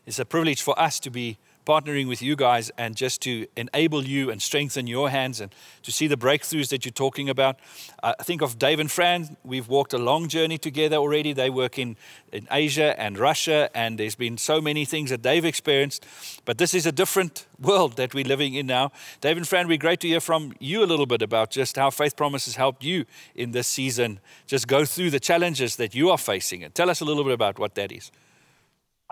[0.07, 4.05] it's a privilege for us to be partnering with you guys and just to enable
[4.05, 7.59] you and strengthen your hands and to see the breakthroughs that you're talking about.
[8.03, 9.37] Uh, I think of Dave and Fran.
[9.45, 11.33] We've walked a long journey together already.
[11.33, 11.97] They work in,
[12.33, 16.05] in Asia and Russia, and there's been so many things that they've experienced.
[16.45, 18.91] But this is a different world that we're living in now.
[19.21, 21.91] Dave and Fran, we're great to hear from you a little bit about just how
[21.91, 24.19] Faith Promise has helped you in this season.
[24.47, 27.35] Just go through the challenges that you are facing and tell us a little bit
[27.35, 28.11] about what that is.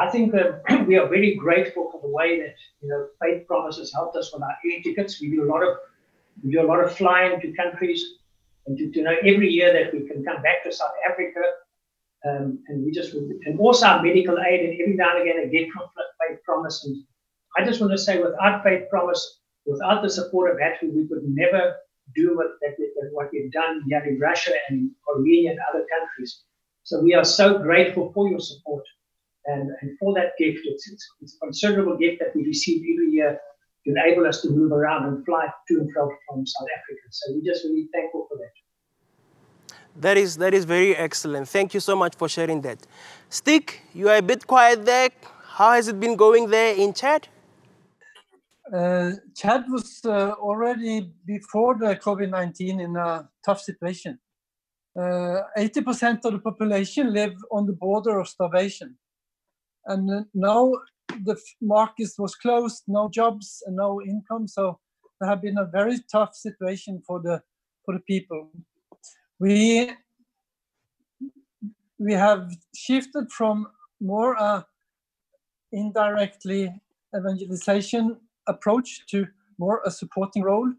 [0.01, 3.77] I think that we are very grateful for the way that you know Faith Promise
[3.77, 5.21] has helped us with our air tickets.
[5.21, 5.77] We do a lot of
[6.43, 8.03] we do a lot of flying to countries,
[8.67, 11.43] and to, to know every year that we can come back to South Africa,
[12.27, 15.49] um, and we just and also our medical aid, and every now and again a
[15.49, 15.85] gift from
[16.21, 16.85] Faith Promise.
[16.87, 17.05] And
[17.59, 21.25] I just want to say, without Faith Promise, without the support of Hatfield, we could
[21.25, 21.77] never
[22.17, 26.43] do what that, that what we've done here in Russia and Korea and other countries.
[26.85, 28.85] So we are so grateful for your support.
[29.47, 33.11] And, and for that gift, it's, it's, it's, a considerable gift that we receive every
[33.11, 33.41] year
[33.84, 37.01] to enable us to move around and fly to and fro from South Africa.
[37.11, 38.53] So we're just really thankful for that.
[39.97, 41.49] That is, that is very excellent.
[41.49, 42.78] Thank you so much for sharing that.
[43.28, 45.09] Stig, you are a bit quiet there.
[45.43, 47.28] How has it been going there in Chad?
[48.72, 54.18] Uh, Chad was uh, already before the COVID 19 in a tough situation.
[54.97, 58.97] Uh, 80% of the population live on the border of starvation
[59.91, 60.72] and now
[61.24, 64.47] the market was closed, no jobs and no income.
[64.47, 64.78] So
[65.20, 67.43] there have been a very tough situation for the
[67.84, 68.51] for the people.
[69.38, 69.93] We
[71.99, 73.66] we have shifted from
[74.01, 74.64] more a
[75.72, 76.72] indirectly
[77.16, 78.16] evangelization
[78.47, 79.26] approach to
[79.59, 80.72] more a supporting role,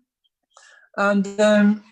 [0.98, 1.84] and um,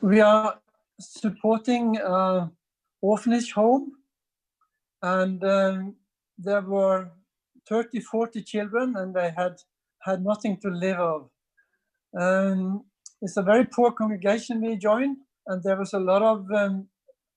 [0.00, 0.58] we are
[0.98, 2.48] supporting uh,
[3.02, 3.97] orphanage home
[5.02, 5.94] and um,
[6.38, 7.10] there were
[7.68, 9.56] 30 40 children and they had
[10.02, 11.30] had nothing to live of
[12.18, 12.84] um,
[13.20, 16.88] it's a very poor congregation we joined and there was a lot of um,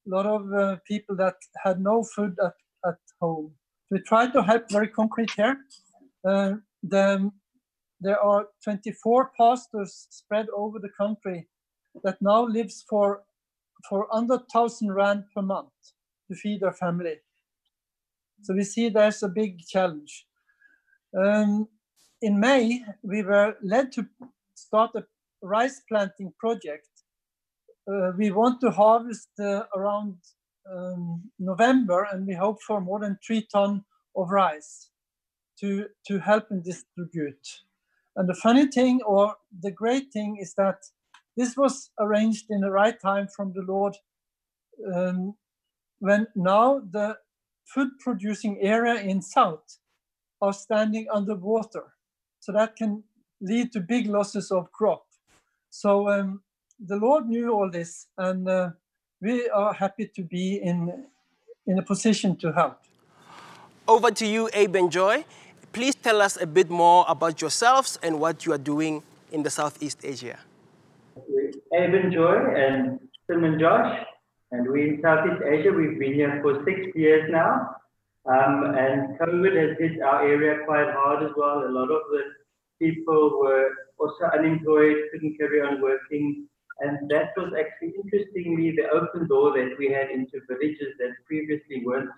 [0.05, 2.53] lot of uh, people that had no food at,
[2.86, 3.53] at home.
[3.89, 5.57] We tried to help very concrete here.
[6.28, 6.53] Uh,
[6.84, 7.32] the,
[7.99, 11.47] there are 24 pastors spread over the country
[12.03, 13.24] that now lives for
[13.89, 15.72] for under 1,000 Rand per month
[16.30, 17.16] to feed their family.
[18.44, 20.26] So we see there's a big challenge.
[21.18, 21.68] Um,
[22.22, 24.08] in May, we were led to
[24.56, 25.04] start a
[25.42, 26.88] rice planting project.
[27.92, 30.16] Uh, we want to harvest uh, around
[30.72, 33.84] um, November, and we hope for more than three ton
[34.16, 34.89] of rice
[35.60, 37.48] to, to help and distribute.
[38.16, 40.78] And the funny thing, or the great thing, is that
[41.38, 43.96] this was arranged in the right time from the Lord
[44.94, 45.36] um,
[46.00, 47.18] when now the
[47.66, 49.78] food producing area in south
[50.41, 51.93] are standing underwater.
[52.39, 53.03] So that can
[53.39, 55.05] lead to big losses of crop.
[55.70, 56.41] So um,
[56.80, 58.72] the Lord knew all this, and uh,
[59.22, 61.05] we are happy to be in,
[61.68, 62.80] in a position to help.
[63.88, 65.26] Over to you, Abe and Joy.
[65.74, 69.49] Please tell us a bit more about yourselves and what you are doing in the
[69.49, 70.38] Southeast Asia.
[71.74, 72.99] Abe and Joy and
[73.30, 74.05] Tim and Josh,
[74.52, 75.72] and we in Southeast Asia.
[75.72, 77.76] We've been here for six years now,
[78.26, 81.66] um, and COVID has hit our area quite hard as well.
[81.66, 82.24] A lot of the
[82.80, 86.47] people were also unemployed, couldn't carry on working,
[86.82, 91.84] and that was actually interestingly the open door that we had into villages that previously
[91.86, 92.10] weren't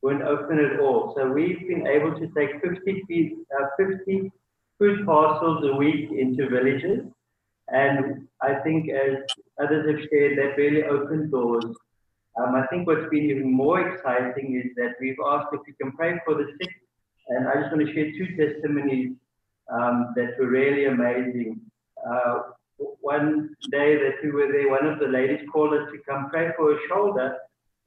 [0.00, 1.12] weren't open at all.
[1.16, 4.30] So we've been able to take 50, feet, uh, 50
[4.78, 7.00] food parcels a week into villages.
[7.66, 9.18] And I think as
[9.60, 11.64] others have shared, that really opened doors.
[12.38, 15.92] Um, I think what's been even more exciting is that we've asked if we can
[15.92, 16.70] pray for the sick.
[17.28, 19.16] And I just want to share two testimonies
[19.72, 21.60] um, that were really amazing.
[22.08, 22.40] Uh,
[23.00, 26.50] one day that we were there, one of the ladies called us to come pray
[26.56, 27.36] for her shoulder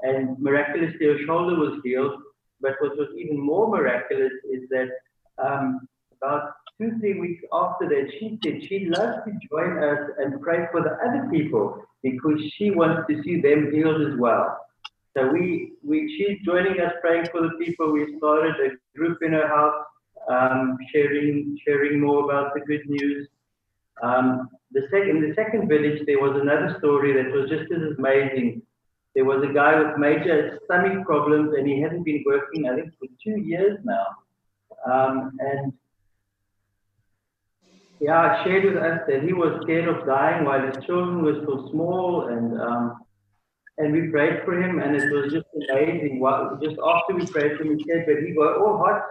[0.01, 2.22] and miraculously her shoulder was healed.
[2.59, 4.89] But what was even more miraculous is that
[5.38, 10.41] um, about two, three weeks after that, she said she'd love to join us and
[10.41, 14.57] pray for the other people because she wants to see them healed as well.
[15.15, 17.91] So we, we she's joining us praying for the people.
[17.91, 19.86] We started a group in her house,
[20.30, 23.28] um, sharing sharing more about the good news.
[24.01, 28.61] Um, the second, the second village, there was another story that was just as amazing.
[29.13, 32.93] There was a guy with major stomach problems, and he hadn't been working, I think,
[32.97, 34.05] for two years now.
[34.89, 35.74] Um, and
[38.01, 41.69] yeah, shared with us that he was scared of dying while his children were so
[41.69, 42.99] small, and um,
[43.77, 46.19] and we prayed for him, and it was just amazing.
[46.19, 49.03] What, just after we prayed for him, he said that he got all hot,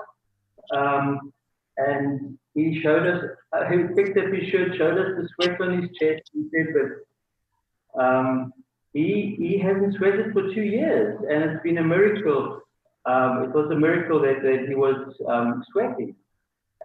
[0.76, 1.32] um,
[1.76, 3.24] and he showed us.
[3.52, 6.28] Uh, he picked up his shirt, showed us the sweat on his chest.
[6.32, 8.52] He said, "But um,
[8.92, 12.60] he he hasn't sweated for two years, and it's been a miracle.
[13.06, 16.16] Um, it was a miracle that, that he was um, sweating."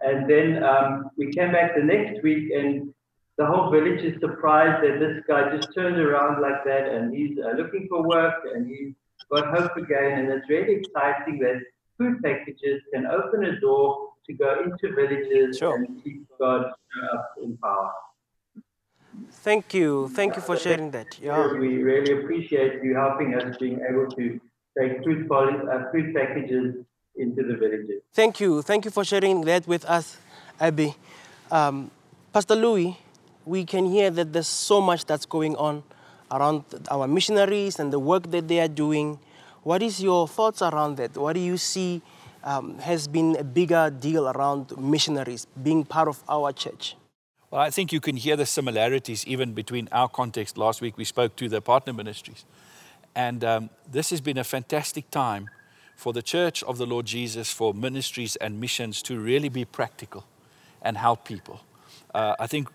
[0.06, 2.94] And then um, we came back the next week, and
[3.38, 7.36] the whole village is surprised that this guy just turned around like that, and he's
[7.38, 8.94] uh, looking for work, and he's
[9.32, 10.12] got hope again.
[10.18, 11.58] And it's really exciting that
[11.98, 15.74] food packages can open a door to go into villages sure.
[15.76, 16.66] and keep God
[17.12, 17.90] up in power.
[19.48, 20.08] Thank you.
[20.10, 21.18] Thank you for sharing that.
[21.20, 21.52] Yeah.
[21.52, 24.40] We really appreciate you helping us being able to
[24.78, 26.76] take food, uh, food packages
[27.16, 28.02] into the villages.
[28.12, 28.62] Thank you.
[28.62, 30.16] Thank you for sharing that with us,
[30.60, 30.94] Abby.
[31.50, 31.90] Um,
[32.32, 32.98] Pastor Louis,
[33.44, 35.82] we can hear that there's so much that's going on
[36.30, 39.18] around our missionaries and the work that they are doing.
[39.62, 41.16] What is your thoughts around that?
[41.16, 42.02] What do you see
[42.44, 46.96] um, has been a bigger deal around missionaries being part of our church?
[47.50, 50.58] Well, I think you can hear the similarities even between our context.
[50.58, 52.44] Last week we spoke to the partner ministries.
[53.14, 55.48] And um, this has been a fantastic time
[55.96, 60.24] for the church of the Lord Jesus, for ministries and missions to really be practical
[60.82, 61.62] and help people.
[62.14, 62.68] Uh, I think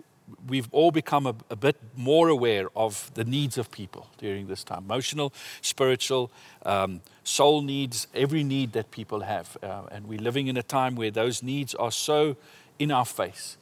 [0.47, 4.63] we've all become a, a, bit more aware of the needs of people during this
[4.63, 6.31] time emotional, spiritual,
[6.65, 9.57] um, soul needs, every need that people have.
[9.61, 12.35] Uh, and we're living in a time where those needs are so
[12.79, 13.57] in our face.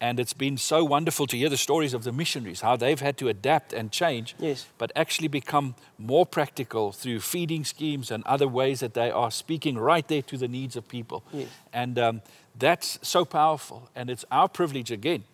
[0.00, 3.18] And it's been so wonderful to hear the stories of the missionaries, how they've had
[3.18, 4.66] to adapt and change, yes.
[4.78, 9.76] but actually become more practical through feeding schemes and other ways that they are speaking
[9.76, 11.22] right there to the needs of people.
[11.32, 11.48] Yes.
[11.72, 12.22] And um,
[12.58, 13.90] that's so powerful.
[13.94, 15.24] And it's our privilege, again,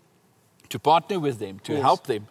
[0.68, 1.82] to partner with them, to yes.
[1.82, 2.26] help them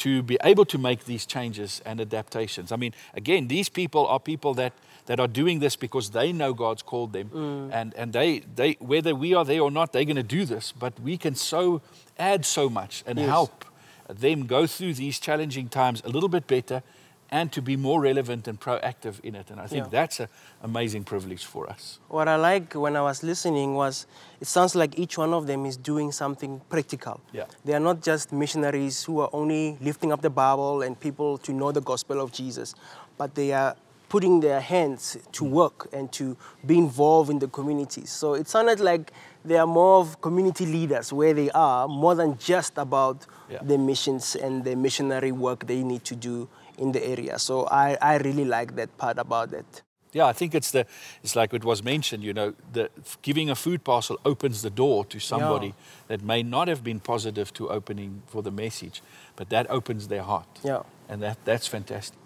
[0.00, 2.72] to be able to make these changes and adaptations.
[2.72, 4.72] I mean, again, these people are people that
[5.10, 7.30] that are doing this because they know God's called them.
[7.30, 7.70] Mm.
[7.72, 10.70] And, and they, they, whether we are there or not, they're going to do this.
[10.70, 11.82] But we can so
[12.16, 13.28] add so much and yes.
[13.28, 13.64] help
[14.08, 16.84] them go through these challenging times a little bit better
[17.28, 19.50] and to be more relevant and proactive in it.
[19.50, 19.90] And I think Yeah.
[19.90, 20.28] that's an
[20.62, 21.98] amazing privilege for us.
[22.06, 24.06] What I like when I was listening was
[24.40, 27.20] it sounds like each one of them is doing something practical.
[27.32, 27.46] Yeah.
[27.64, 31.52] They are not just missionaries who are only lifting up the Bible and people to
[31.52, 32.76] know the gospel of Jesus,
[33.18, 33.74] but they are
[34.10, 36.36] putting their hands to work and to
[36.66, 38.10] be involved in the communities.
[38.10, 39.12] So it sounded like
[39.44, 43.62] they are more of community leaders where they are, more than just about Yeah.
[43.70, 47.38] the missions and the missionary work they need to do in the area.
[47.38, 49.82] So I, I really like that part about it.
[50.12, 50.84] Yeah, I think it's the
[51.22, 52.88] it's like it was mentioned, you know, the
[53.22, 55.72] giving a food parcel opens the door to somebody
[56.08, 59.02] that may not have been positive to opening for the message,
[59.36, 60.48] but that opens their heart.
[60.64, 60.82] Yeah.
[61.08, 62.19] And that that's fantastic.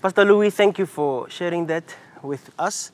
[0.00, 2.92] Pastor Louis, thank you for sharing that with us.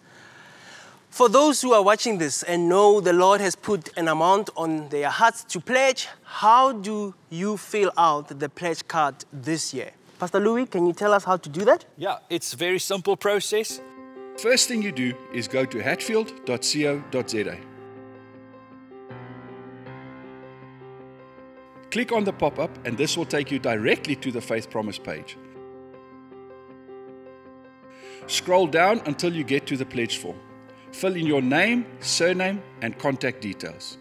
[1.11, 4.89] For those who are watching this and know the Lord has put an amount on
[4.89, 9.91] their hearts to pledge, how do you fill out the pledge card this year?
[10.19, 11.85] Pastor Louis, can you tell us how to do that?
[11.99, 13.83] Yeah, it's a very simple process.
[14.39, 17.59] First thing you do is go to hatfield.co.za.
[21.91, 24.99] Click on the pop up, and this will take you directly to the Faith Promise
[24.99, 25.37] page.
[28.27, 30.39] Scroll down until you get to the pledge form.
[30.93, 33.99] Fill in your name, surname, and contact details.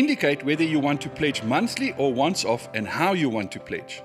[0.00, 3.60] Indicate whether you want to pledge monthly or once off and how you want to
[3.60, 4.02] pledge.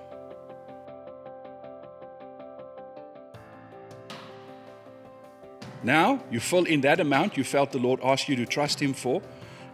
[5.83, 8.93] Now you fill in that amount you felt the Lord asked you to trust Him
[8.93, 9.21] for,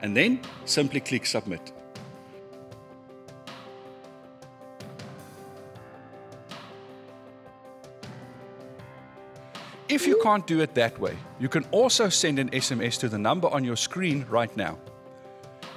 [0.04, 1.72] and then simply click submit.
[9.90, 13.18] If you can't do it that way, you can also send an SMS to the
[13.18, 14.78] number on your screen right now.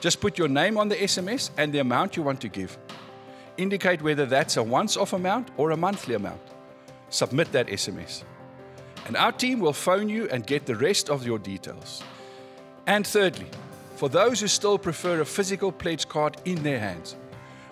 [0.05, 2.77] Just put your name on the SMS and the amount you want to give.
[3.57, 6.43] Indicate whether that's a once off amount or a monthly amount.
[7.09, 8.23] Submit that SMS.
[9.07, 12.03] And our team will phone you and get the rest of your details.
[12.87, 13.47] And thirdly,
[13.97, 17.17] for those who still prefer a physical pledge card in their hands,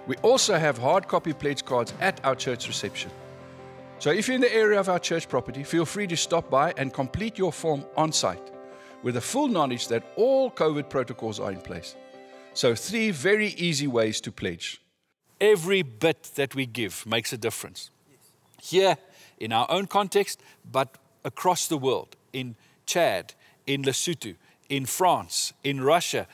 [0.07, 3.11] we also have hard copy pledge cards at our church reception.
[3.99, 6.73] So if you're in the area of our church property, feel free to stop by
[6.79, 8.51] and complete your form on site
[9.03, 11.95] with the full knowledge that all COVID protocols are in place.
[12.55, 14.81] So, three very easy ways to pledge.
[15.41, 17.91] Every bit that we give makes a difference.
[18.61, 18.97] Here,
[19.39, 20.41] in our own context,
[20.71, 23.35] but across the world, in Chad,
[23.67, 24.37] in Lesotho,
[24.69, 26.27] in France, in Russia,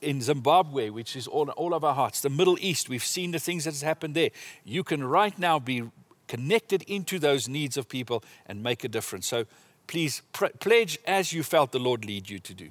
[0.00, 3.38] in Zimbabwe, which is all, all of our hearts, the Middle East, we've seen the
[3.38, 4.30] things that has happened there.
[4.64, 5.82] You can right now be
[6.28, 9.26] connected into those needs of people and make a difference.
[9.26, 9.46] So
[9.86, 12.70] please pre- pledge as you felt the Lord lead you to do.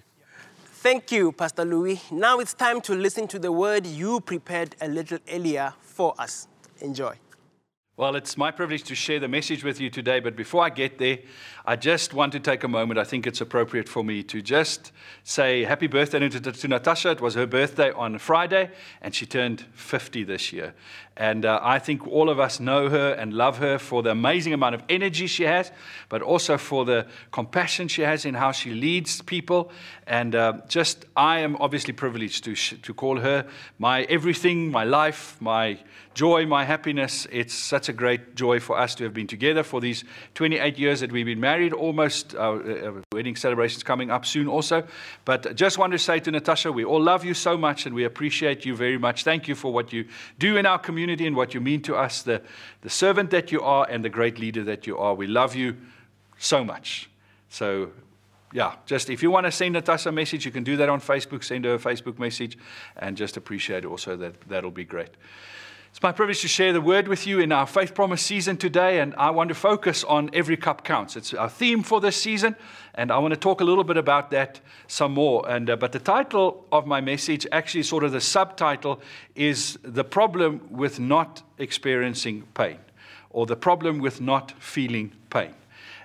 [0.84, 2.01] Thank you, Pastor Louis.
[2.11, 6.49] Now it's time to listen to the word you prepared a little earlier for us.
[6.81, 7.15] Enjoy.
[7.95, 10.97] Well, it's my privilege to share the message with you today, but before I get
[10.97, 11.19] there,
[11.65, 12.99] I just want to take a moment.
[12.99, 14.91] I think it's appropriate for me to just
[15.23, 17.11] say happy birthday to, to Natasha.
[17.11, 18.69] It was her birthday on Friday,
[19.01, 20.73] and she turned 50 this year.
[21.16, 24.53] And uh, I think all of us know her and love her for the amazing
[24.53, 25.72] amount of energy she has,
[26.09, 29.72] but also for the compassion she has in how she leads people.
[30.07, 33.45] And uh, just, I am obviously privileged to, sh- to call her
[33.78, 35.78] my everything, my life, my
[36.16, 37.28] joy, my happiness.
[37.32, 40.03] It's such a great joy for us to have been together for these
[40.34, 44.86] 28 years that we've been married, almost our uh, wedding celebrations coming up soon also.
[45.26, 48.03] But just want to say to Natasha, we all love you so much and we
[48.03, 49.24] appreciate you very much.
[49.24, 50.05] Thank you for what you
[50.39, 52.41] do in our community and what you mean to us, the,
[52.81, 55.13] the servant that you are and the great leader that you are.
[55.13, 55.77] We love you
[56.37, 57.09] so much.
[57.49, 57.91] So
[58.53, 61.01] yeah, just if you want to send Natasha a message, you can do that on
[61.01, 61.43] Facebook.
[61.43, 62.57] Send her a Facebook message,
[62.97, 65.09] and just appreciate also that that'll be great.
[65.93, 68.99] It's my privilege to share the word with you in our Faith Promise season today,
[68.99, 71.15] and I want to focus on every cup counts.
[71.15, 72.55] It's our theme for this season,
[72.95, 75.47] and I want to talk a little bit about that some more.
[75.47, 79.01] And uh, but the title of my message, actually, sort of the subtitle,
[79.35, 82.79] is the problem with not experiencing pain,
[83.29, 85.53] or the problem with not feeling pain.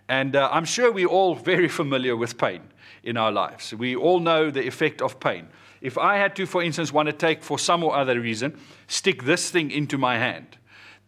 [0.07, 2.61] And uh, I'm sure we're all very familiar with pain
[3.05, 3.72] in our lives.
[3.72, 5.49] We all know the effect of pain.
[5.81, 9.24] If I had to, for instance, want to take, for some or other reason, stick
[9.24, 10.59] this thing into my hand,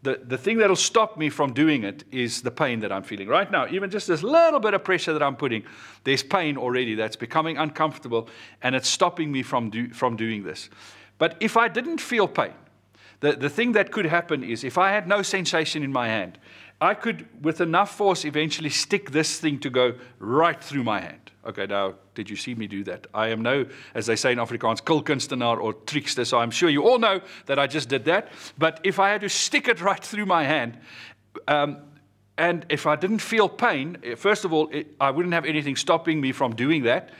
[0.02, 3.28] the, the thing that'll stop me from doing it is the pain that I'm feeling.
[3.28, 5.62] Right now, even just this little bit of pressure that I'm putting,
[6.04, 8.28] there's pain already that's becoming uncomfortable
[8.62, 10.70] and it's stopping me from, do, from doing this.
[11.18, 12.54] But if I didn't feel pain,
[13.20, 16.38] the, the thing that could happen is if I had no sensation in my hand,
[16.80, 21.29] I could, with enough force, eventually stick this thing to go right through my hand.
[21.46, 23.06] Okay, now, did you see me do that?
[23.14, 23.64] I am now,
[23.94, 27.58] as they say in Afrikaans, kulkunstenaar or trickster, so I'm sure you all know that
[27.58, 28.28] I just did that.
[28.58, 30.78] But if I had to stick it right through my hand,
[31.48, 31.78] um,
[32.36, 36.20] and if I didn't feel pain, first of all, it, I wouldn't have anything stopping
[36.20, 37.10] me from doing that.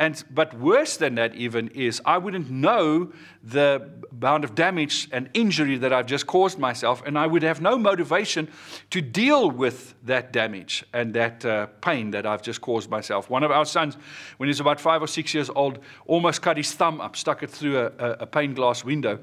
[0.00, 3.12] And, but worse than that, even, is I wouldn't know
[3.44, 7.60] the amount of damage and injury that I've just caused myself, and I would have
[7.60, 8.48] no motivation
[8.88, 13.28] to deal with that damage and that uh, pain that I've just caused myself.
[13.28, 13.98] One of our sons,
[14.38, 17.42] when he was about five or six years old, almost cut his thumb up, stuck
[17.42, 19.18] it through a, a, a pane glass window.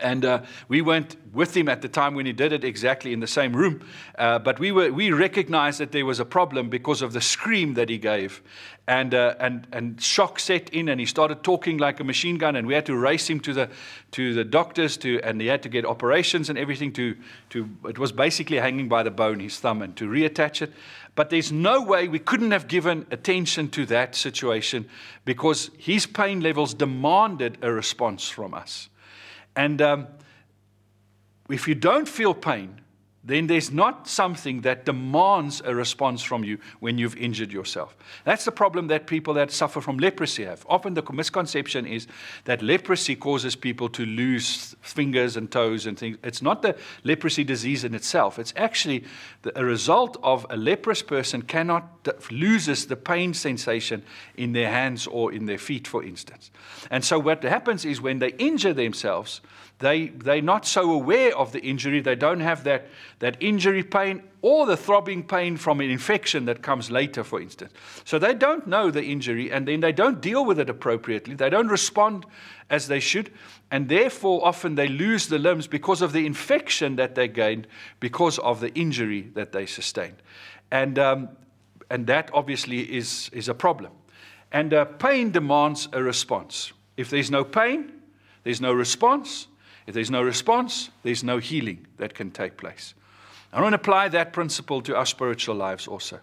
[0.00, 3.20] And uh, we weren't with him at the time when he did it exactly in
[3.20, 3.80] the same room,
[4.18, 7.74] uh, but we, were, we recognized that there was a problem because of the scream
[7.74, 8.42] that he gave.
[8.86, 12.56] And, uh, and, and shock set in, and he started talking like a machine gun,
[12.56, 13.70] and we had to race him to the,
[14.12, 16.92] to the doctors, to, and he had to get operations and everything.
[16.92, 17.16] To,
[17.50, 20.72] to, it was basically hanging by the bone, his thumb, and to reattach it.
[21.14, 24.88] But there's no way we couldn't have given attention to that situation
[25.24, 28.88] because his pain levels demanded a response from us.
[29.56, 30.06] And um,
[31.48, 32.80] if you don't feel pain,
[33.24, 37.96] then there's not something that demands a response from you when you've injured yourself.
[38.24, 40.64] That's the problem that people that suffer from leprosy have.
[40.68, 42.06] Often the misconception is
[42.44, 46.18] that leprosy causes people to lose fingers and toes and things.
[46.22, 48.38] It's not the leprosy disease in itself.
[48.38, 49.04] It's actually
[49.42, 51.90] the, a result of a leprous person cannot
[52.30, 54.02] loses the pain sensation
[54.36, 56.50] in their hands or in their feet, for instance.
[56.90, 59.40] And so what happens is when they injure themselves,
[59.78, 62.00] they, they're not so aware of the injury.
[62.00, 62.86] They don't have that,
[63.24, 67.72] that injury pain or the throbbing pain from an infection that comes later, for instance.
[68.04, 71.34] So they don't know the injury and then they don't deal with it appropriately.
[71.34, 72.26] They don't respond
[72.68, 73.32] as they should.
[73.70, 77.66] And therefore, often they lose the limbs because of the infection that they gained
[77.98, 80.16] because of the injury that they sustained.
[80.70, 81.30] And, um,
[81.88, 83.92] and that obviously is, is a problem.
[84.52, 86.74] And uh, pain demands a response.
[86.98, 87.90] If there's no pain,
[88.42, 89.46] there's no response.
[89.86, 92.92] If there's no response, there's no healing that can take place.
[93.54, 96.18] I want to apply that principle to our spiritual lives also.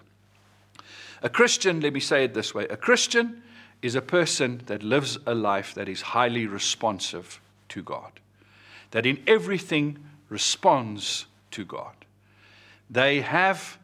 [1.24, 3.42] A Christian, let me say it this way a Christian
[3.82, 8.20] is a person that lives a life that is highly responsive to God,
[8.92, 11.94] that in everything responds to God.
[12.90, 13.78] They have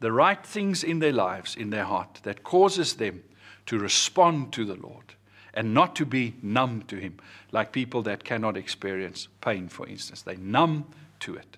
[0.00, 3.22] the right things in their lives, in their heart, that causes them
[3.66, 5.14] to respond to the Lord
[5.54, 7.16] and not to be numb to Him,
[7.50, 10.20] like people that cannot experience pain, for instance.
[10.20, 10.84] They numb
[11.20, 11.56] to it.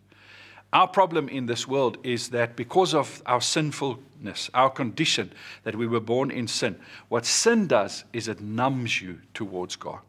[0.73, 5.33] Our problem in this world is that because of our sinfulness, our condition,
[5.64, 6.77] that we were born in sin,
[7.09, 10.01] what sin does is it numbs you towards God.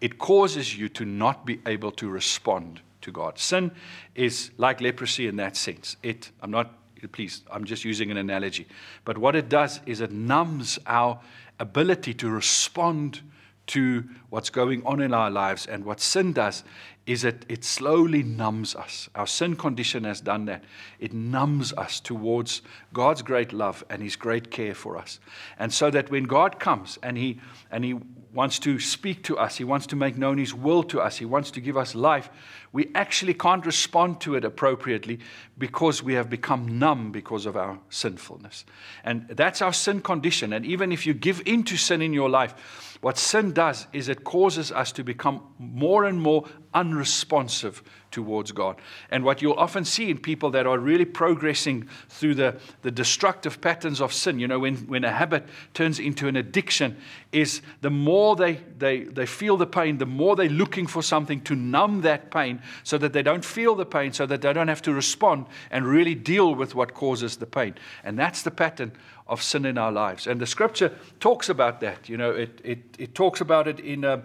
[0.00, 3.38] It causes you to not be able to respond to God.
[3.38, 3.72] Sin
[4.14, 5.96] is like leprosy in that sense.
[6.02, 6.72] It, I'm not,
[7.10, 8.66] please, I'm just using an analogy.
[9.04, 11.20] But what it does is it numbs our
[11.58, 13.20] ability to respond
[13.66, 15.66] to what's going on in our lives.
[15.66, 16.64] And what sin does
[17.06, 19.10] is that it slowly numbs us.
[19.14, 20.64] Our sin condition has done that.
[20.98, 25.20] It numbs us towards God's great love and His great care for us.
[25.58, 27.40] And so that when God comes and He
[27.70, 27.94] and He
[28.32, 31.26] wants to speak to us, He wants to make known His will to us, He
[31.26, 32.30] wants to give us life,
[32.74, 35.20] we actually can't respond to it appropriately
[35.56, 38.64] because we have become numb because of our sinfulness.
[39.04, 40.52] And that's our sin condition.
[40.52, 44.08] And even if you give in to sin in your life, what sin does is
[44.08, 47.80] it causes us to become more and more unresponsive
[48.14, 48.76] towards God.
[49.10, 53.60] And what you'll often see in people that are really progressing through the, the destructive
[53.60, 55.44] patterns of sin, you know, when, when a habit
[55.74, 56.96] turns into an addiction,
[57.32, 61.40] is the more they, they, they feel the pain, the more they're looking for something
[61.42, 64.68] to numb that pain so that they don't feel the pain, so that they don't
[64.68, 67.74] have to respond and really deal with what causes the pain.
[68.04, 68.92] And that's the pattern
[69.26, 70.26] of sin in our lives.
[70.26, 72.08] And the scripture talks about that.
[72.08, 74.20] You know, it, it, it talks about it in, uh,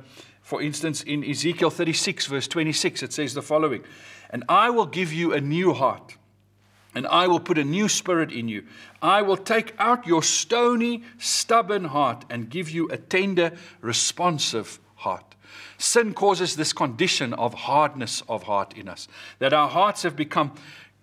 [0.49, 3.83] for instance, in Ezekiel 36, verse 26, it says the following
[4.31, 6.17] And I will give you a new heart,
[6.95, 8.63] and I will put a new spirit in you.
[8.99, 15.35] I will take out your stony, stubborn heart and give you a tender, responsive heart.
[15.77, 20.55] Sin causes this condition of hardness of heart in us, that our hearts have become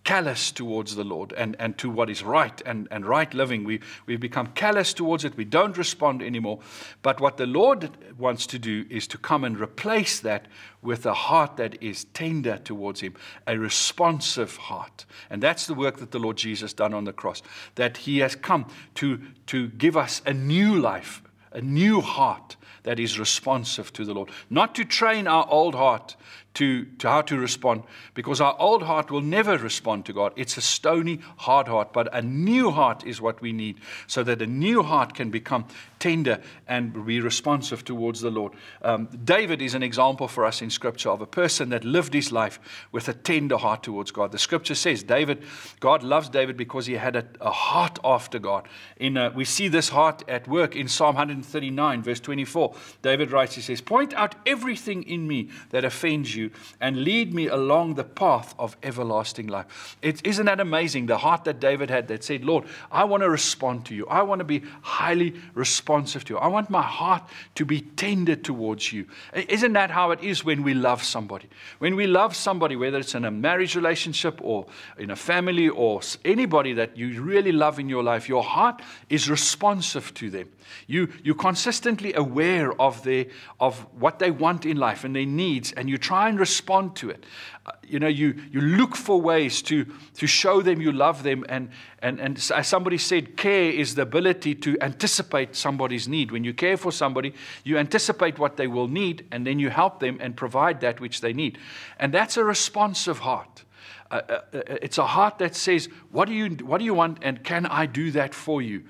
[0.07, 3.65] callous towards the Lord and, and to what is right and, and right living.
[3.65, 5.37] We, we've become callous towards it.
[5.37, 6.61] We don't respond anymore.
[7.03, 10.47] But what the Lord wants to do is to come and replace that
[10.81, 13.15] with a heart that is tender towards Him,
[13.49, 15.07] a responsive heart.
[15.29, 17.43] And that's the work that the Lord Jesus done on the cross,
[17.75, 22.55] that He has come to, to give us a new life, a new heart
[22.85, 24.31] that is responsive to the Lord.
[24.51, 26.15] Not to train our old heart
[26.57, 27.83] to, to how to respond,
[28.15, 30.33] because our old heart will never respond to God.
[30.37, 34.41] It's a stony, hard heart, but a new heart is what we need, so that
[34.41, 35.67] a new heart can become
[35.99, 38.53] tender and be responsive towards the Lord.
[38.83, 42.33] Um, David is an example for us in Scripture of a person that lived his
[42.33, 42.59] life
[42.91, 44.33] with a tender heart towards God.
[44.33, 45.43] The Scripture says David,
[45.81, 48.67] God loves David because he had a, a heart after God.
[48.97, 52.75] In a, uh, we see this heart at work in Psalm 139, verse 24.
[53.03, 56.46] David writes, he says, "Point out everything in me that offends you."
[56.81, 59.97] And lead me along the path of everlasting life.
[60.03, 61.07] Isn't that amazing?
[61.07, 64.07] The heart that David had that said, Lord, I want to respond to you.
[64.07, 66.39] I want to be highly responsive to you.
[66.39, 67.23] I want my heart
[67.57, 69.07] to be tender towards you.
[69.35, 71.49] Isn't that how it is when we love somebody?
[71.79, 74.67] When we love somebody, whether it's in a marriage relationship or
[74.99, 79.31] in a family or anybody that you really love in your life, your heart is
[79.31, 80.49] responsive to them.
[80.87, 83.27] You, you're consistently aware of, their,
[83.61, 87.11] of what they want in life and their needs, and you try and respond to
[87.11, 87.25] it.
[87.65, 89.85] Uh, you know, you, you look for ways to,
[90.15, 91.45] to show them you love them.
[91.49, 91.71] And,
[92.01, 96.31] and, and as somebody said, care is the ability to anticipate somebody's need.
[96.31, 97.35] When you care for somebody,
[97.65, 101.21] you anticipate what they will need, and then you help them and provide that which
[101.21, 101.59] they need.
[101.99, 103.65] And that's a responsive heart.
[104.11, 107.19] Uh, uh, uh it's a heart that says, what do, you, what do you want,
[107.23, 108.85] and can I do that for you?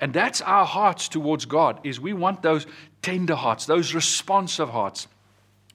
[0.00, 2.66] And that's our hearts towards God, is we want those
[3.02, 5.06] tender hearts, those responsive hearts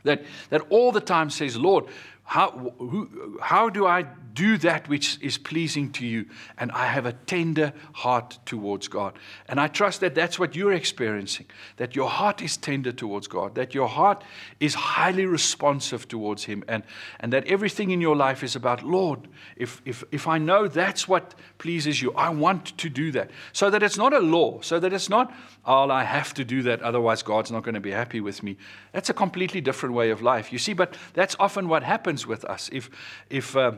[0.07, 1.85] that, that all the time says, Lord,
[2.23, 4.05] how, who, how do I
[4.37, 6.27] do that which is pleasing to you.
[6.59, 9.17] And I have a tender heart towards God.
[9.49, 11.47] And I trust that that's what you're experiencing,
[11.77, 14.23] that your heart is tender towards God, that your heart
[14.59, 16.83] is highly responsive towards Him, and,
[17.19, 21.07] and that everything in your life is about, Lord, if, if, if I know that's
[21.07, 23.31] what pleases you, I want to do that.
[23.53, 25.33] So that it's not a law, so that it's not,
[25.67, 28.57] oh, I have to do that, otherwise God's not going to be happy with me.
[28.93, 30.51] That's a completely different way of life.
[30.51, 32.69] You see, but that's often what happens with us.
[32.71, 32.89] If,
[33.29, 33.73] if, uh,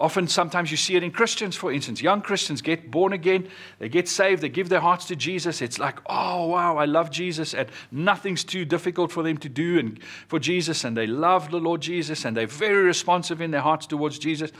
[0.00, 2.02] Often, sometimes you see it in Christians, for instance.
[2.02, 3.48] Young Christians get born again,
[3.78, 5.62] they get saved, they give their hearts to Jesus.
[5.62, 9.78] It's like, oh, wow, I love Jesus, and nothing's too difficult for them to do
[9.78, 13.60] and for Jesus, and they love the Lord Jesus, and they're very responsive in their
[13.60, 14.50] hearts towards Jesus.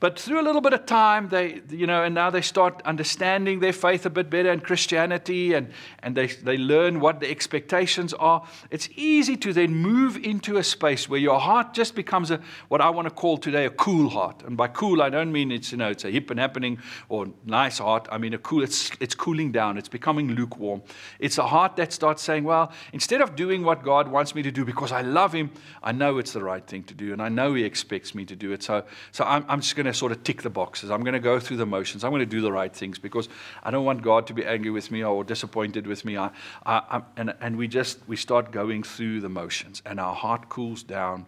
[0.00, 3.60] But through a little bit of time, they, you know, and now they start understanding
[3.60, 5.70] their faith a bit better and Christianity, and,
[6.02, 8.42] and they, they learn what the expectations are.
[8.70, 12.80] It's easy to then move into a space where your heart just becomes a, what
[12.80, 14.42] I want to call today a cool heart.
[14.46, 16.78] And by cool, I don't mean it's, you know, it's a hip and happening
[17.10, 18.08] or nice heart.
[18.10, 19.76] I mean a cool, it's, it's cooling down.
[19.76, 20.80] It's becoming lukewarm.
[21.18, 24.50] It's a heart that starts saying, well, instead of doing what God wants me to
[24.50, 25.50] do because I love Him,
[25.82, 28.34] I know it's the right thing to do, and I know He expects me to
[28.34, 28.62] do it.
[28.62, 28.82] So,
[29.12, 30.90] so I'm, I'm just going to to sort of tick the boxes.
[30.90, 32.04] I'm going to go through the motions.
[32.04, 33.28] I'm going to do the right things because
[33.62, 36.16] I don't want God to be angry with me or disappointed with me.
[36.16, 36.30] I,
[36.66, 40.82] I, and, and we just we start going through the motions, and our heart cools
[40.82, 41.26] down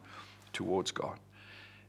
[0.52, 1.18] towards God.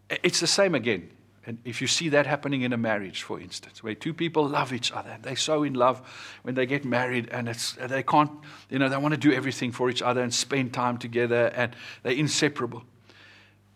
[0.09, 1.09] It's the same again.
[1.45, 4.71] And if you see that happening in a marriage, for instance, where two people love
[4.71, 6.01] each other, they're so in love
[6.43, 8.31] when they get married, and it's, they can't,
[8.69, 11.75] you know, they want to do everything for each other and spend time together, and
[12.01, 12.83] they're inseparable.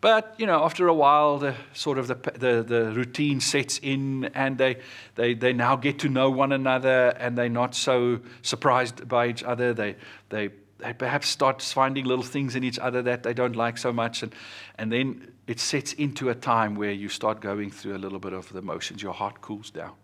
[0.00, 4.26] But you know, after a while, the sort of the, the, the, routine sets in,
[4.26, 4.76] and they,
[5.16, 9.42] they, they now get to know one another, and they're not so surprised by each
[9.42, 9.74] other.
[9.74, 9.96] They,
[10.28, 13.92] they, they perhaps start finding little things in each other that they don't like so
[13.92, 14.32] much, and,
[14.76, 18.32] and then it sets into a time where you start going through a little bit
[18.32, 19.02] of the motions.
[19.02, 19.94] Your heart cools down.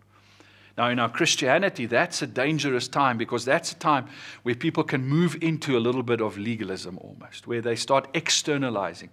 [0.77, 4.07] Now, in our Christianity, that's a dangerous time because that's a time
[4.43, 9.09] where people can move into a little bit of legalism almost, where they start externalizing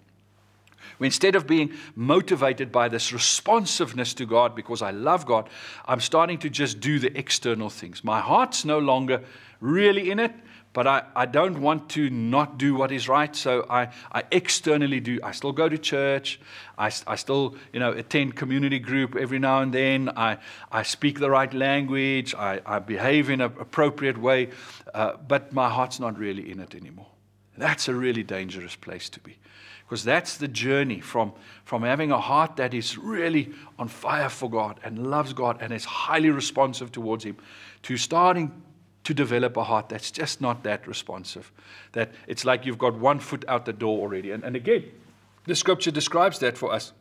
[1.00, 5.48] instead of being motivated by this responsiveness to God because I love God,
[5.86, 8.04] I'm starting to just do the external things.
[8.04, 9.22] My heart's no longer
[9.60, 10.32] really in it,
[10.72, 15.00] but I, I don't want to not do what is right, so I, I externally
[15.00, 15.20] do.
[15.22, 16.40] I still go to church.
[16.78, 20.10] I, I still, you know, attend community group every now and then.
[20.16, 20.38] I,
[20.70, 22.34] I speak the right language.
[22.34, 24.48] I, I behave in an appropriate way,
[24.94, 27.08] uh, but my heart's not really in it anymore.
[27.58, 29.38] That's a really dangerous place to be.
[29.92, 31.34] Because that's the journey from,
[31.66, 35.70] from having a heart that is really on fire for God and loves God and
[35.70, 37.36] is highly responsive towards Him
[37.82, 38.62] to starting
[39.04, 41.52] to develop a heart that's just not that responsive.
[41.92, 44.30] That it's like you've got one foot out the door already.
[44.30, 44.86] And, and again,
[45.44, 46.94] the scripture describes that for us.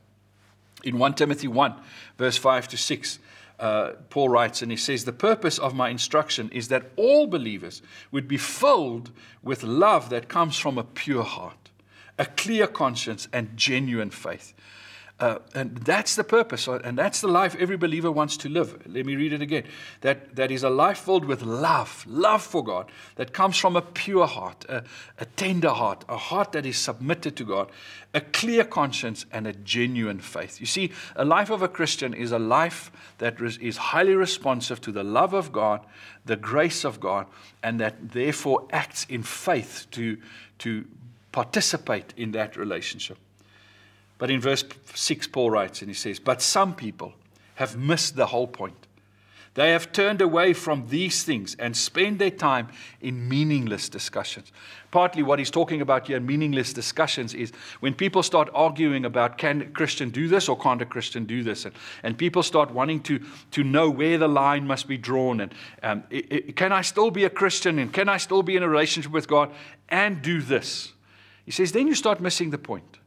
[0.83, 1.73] In 1 Timothy 1,
[2.17, 3.19] verse 5 to 6,
[3.57, 7.81] uh, Paul writes, and he says, The purpose of my instruction is that all believers
[8.11, 9.11] would be filled
[9.41, 11.61] with love that comes from a pure heart,
[12.18, 14.53] a clear conscience, and genuine faith.
[15.22, 18.82] Uh, and that's the purpose, uh, and that's the life every believer wants to live.
[18.88, 19.66] Let me read it again.
[20.01, 23.84] That, that is a life filled with love, love for God, that comes from a
[23.84, 24.84] pure heart, a,
[25.20, 27.70] a tender heart, a heart that is submitted to God,
[28.16, 30.59] a clear conscience, and a genuine faith.
[30.59, 34.91] You see, a life of a Christian is a life that is highly responsive to
[34.91, 35.86] the love of God,
[36.26, 37.28] the grace of God,
[37.62, 40.18] and that therefore acts in faith to,
[40.57, 40.88] to
[41.32, 43.17] participate in that relationship.
[44.17, 44.63] But in verse
[44.93, 47.13] 6, Paul writes, and he says, But some people
[47.55, 48.88] have missed the whole point.
[49.53, 52.69] They have turned away from these things and spend their time
[53.01, 54.49] in meaningless discussions.
[54.91, 57.51] Partly what he's talking about here, meaningless discussions, is
[57.82, 61.43] when people start arguing about can a Christian do this or can't a Christian do
[61.43, 61.65] this?
[61.65, 63.19] And, and people start wanting to,
[63.51, 65.41] to know where the line must be drawn.
[65.41, 65.53] And
[65.84, 67.77] um, it, it, can I still be a Christian?
[67.77, 69.51] And can I still be in a relationship with God
[69.89, 70.93] and do this?
[71.45, 72.97] He says, then you start missing the point.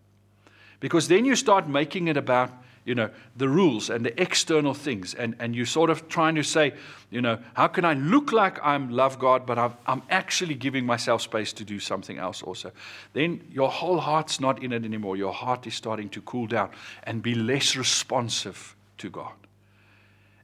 [0.80, 2.50] Because then you start making it about,
[2.84, 5.14] you know, the rules and the external things.
[5.14, 6.74] And, and you're sort of trying to say,
[7.10, 10.84] you know, how can I look like I'm love God, but I'm, I'm actually giving
[10.84, 12.72] myself space to do something else also.
[13.12, 15.16] Then your whole heart's not in it anymore.
[15.16, 16.70] Your heart is starting to cool down
[17.04, 19.32] and be less responsive to God.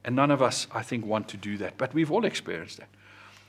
[0.03, 1.77] And none of us, I think, want to do that.
[1.77, 2.89] But we've all experienced that.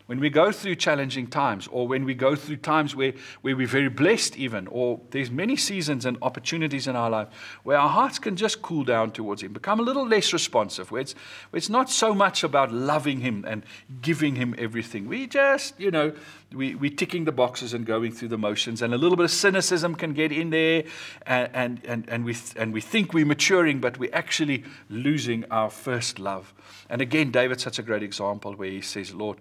[0.07, 3.12] When we go through challenging times, or when we go through times where,
[3.43, 7.29] where we're very blessed, even, or there's many seasons and opportunities in our life
[7.62, 11.01] where our hearts can just cool down towards Him, become a little less responsive, where
[11.01, 11.15] it's,
[11.51, 13.65] where it's not so much about loving Him and
[14.03, 15.09] giving Him everything.
[15.09, 16.12] We just, you know,
[16.53, 19.31] we, we're ticking the boxes and going through the motions, and a little bit of
[19.31, 20.83] cynicism can get in there,
[21.27, 25.70] and, and, and, and, we, and we think we're maturing, but we're actually losing our
[25.70, 26.53] first love.
[26.91, 29.39] And again, David's such a great example where he says, Lord,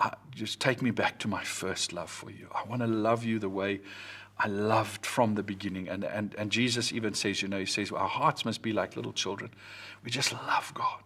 [0.00, 2.48] uh, just take me back to my first love for you.
[2.52, 3.80] I want to love you the way
[4.38, 5.88] I loved from the beginning.
[5.88, 8.72] And, and, and Jesus even says, you know, he says, well, our hearts must be
[8.72, 9.50] like little children.
[10.02, 11.00] We just love God.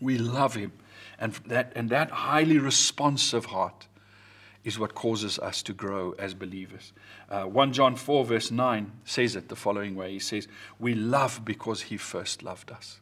[0.00, 0.72] We love him.
[1.18, 3.88] And that, and that highly responsive heart
[4.62, 6.92] is what causes us to grow as believers.
[7.28, 10.46] Uh, 1 John 4, verse 9 says it the following way He says,
[10.78, 13.00] We love because he first loved us.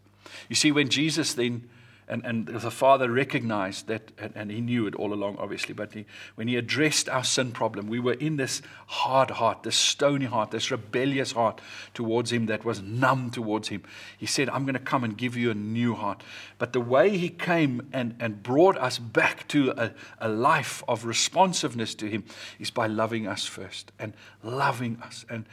[0.49, 1.69] You see, when Jesus then
[2.09, 5.75] and, and the Father recognized that, and, and, He knew it all along, obviously.
[5.75, 6.07] But he,
[6.37, 10.53] when He addressed our sin problem, we were in this hard heart, this stony heart,
[10.53, 11.61] this rebellious heart
[11.95, 13.83] towards Him that was numb towards Him.
[14.17, 16.23] He said, I'm going to come and give you a new heart.
[16.59, 21.07] But the way He came and, and brought us back to a, a life of
[21.07, 22.25] responsiveness to Him
[22.61, 24.13] is by loving us first and
[24.45, 25.45] loving us and,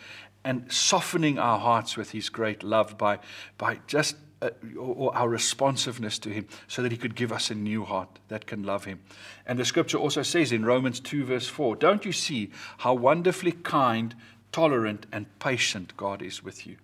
[0.44, 3.18] and softening our hearts with His great love by,
[3.58, 7.56] by just Uh, or our responsiveness to Him so that He could give us a
[7.56, 9.00] new heart that can love Him.
[9.46, 13.54] And the scripture also says in Romans 2, verse 4 Don't you see how wonderfully
[13.54, 14.14] kind,
[14.52, 16.76] tolerant, and patient God is with you?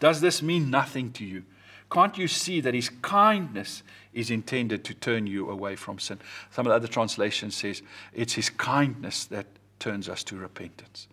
[0.00, 1.44] Does this mean nothing to you?
[1.90, 3.82] Can't you see that His kindness
[4.12, 6.18] is intended to turn you away from sin?
[6.50, 7.80] Some of the other translations says
[8.12, 9.46] it's His kindness that
[9.78, 11.08] turns us to repentance.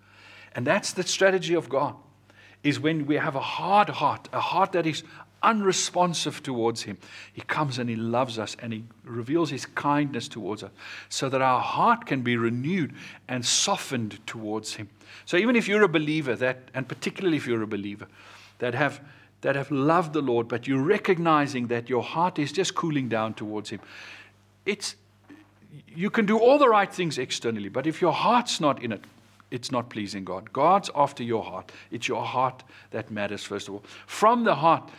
[0.54, 1.96] And that's the strategy of God
[2.64, 5.04] is when we have a hard heart, a heart that is
[5.44, 6.98] unresponsive towards Him.
[7.34, 10.72] He comes and He loves us and He reveals His kindness towards us
[11.10, 12.94] so that our heart can be renewed
[13.28, 14.90] and softened towards Him.
[15.26, 18.08] So even if you're a believer, that, and particularly if you're a believer,
[18.60, 19.02] that have,
[19.42, 23.34] that have loved the Lord, but you're recognizing that your heart is just cooling down
[23.34, 23.80] towards Him,
[24.66, 24.96] it's,
[25.88, 29.04] you can do all the right things externally, but if your heart's not in it,
[29.52, 30.54] it's not pleasing God.
[30.54, 31.72] God's after your heart.
[31.92, 33.84] It's your heart that matters, first of all.
[34.06, 34.90] From the heart,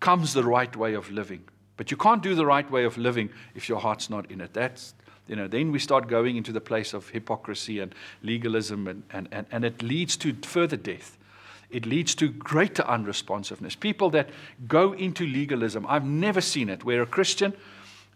[0.00, 1.44] comes the right way of living.
[1.76, 4.52] But you can't do the right way of living if your heart's not in it.
[4.52, 4.94] That's,
[5.26, 9.28] you know, then we start going into the place of hypocrisy and legalism, and, and,
[9.32, 11.16] and, and it leads to further death.
[11.70, 13.78] It leads to greater unresponsiveness.
[13.78, 14.28] People that
[14.66, 17.54] go into legalism, I've never seen it, where a Christian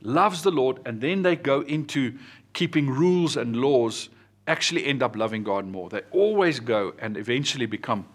[0.03, 2.19] loves the Lord and then they go into
[2.53, 4.09] keeping rules and laws,
[4.47, 5.89] actually end up loving God more.
[5.89, 8.07] They always go and eventually become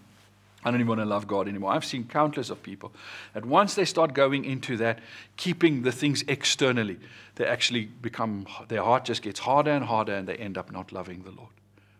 [0.63, 1.71] I don't even want to love God anymore.
[1.71, 2.91] I've seen countless of people
[3.33, 4.99] that once they start going into that,
[5.37, 6.99] keeping the things externally,
[7.35, 10.91] they actually become, their heart just gets harder and harder and they end up not
[10.91, 11.49] loving the Lord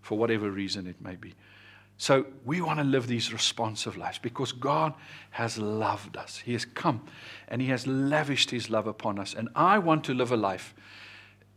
[0.01, 1.35] for whatever reason it may be.
[1.97, 4.93] So we want to live these responsive lives because God
[5.31, 6.37] has loved us.
[6.37, 7.05] He has come
[7.49, 9.33] and He has lavished His love upon us.
[9.33, 10.73] And I want to live a life.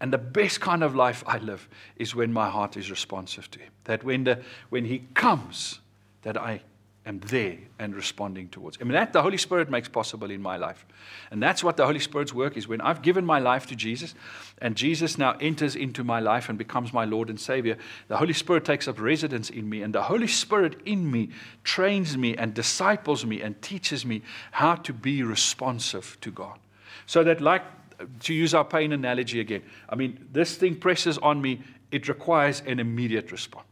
[0.01, 3.61] And the best kind of life I live is when my heart is responsive to
[3.61, 3.71] Him.
[3.85, 5.79] That when, the, when He comes,
[6.23, 6.63] that I
[7.05, 8.79] am there and responding towards.
[8.81, 10.87] I mean, that the Holy Spirit makes possible in my life.
[11.31, 12.69] And that's what the Holy Spirit's work is.
[12.69, 14.15] When I've given my life to Jesus
[14.59, 17.77] and Jesus now enters into my life and becomes my Lord and Savior,
[18.07, 19.83] the Holy Spirit takes up residence in me.
[19.83, 21.31] And the Holy Spirit in me
[21.65, 24.23] trains me and disciples me and teaches me
[24.53, 26.59] how to be responsive to God.
[27.07, 27.63] So that, like,
[28.21, 32.63] to use our pain analogy again, I mean, this thing presses on me, it requires
[32.65, 33.67] an immediate response.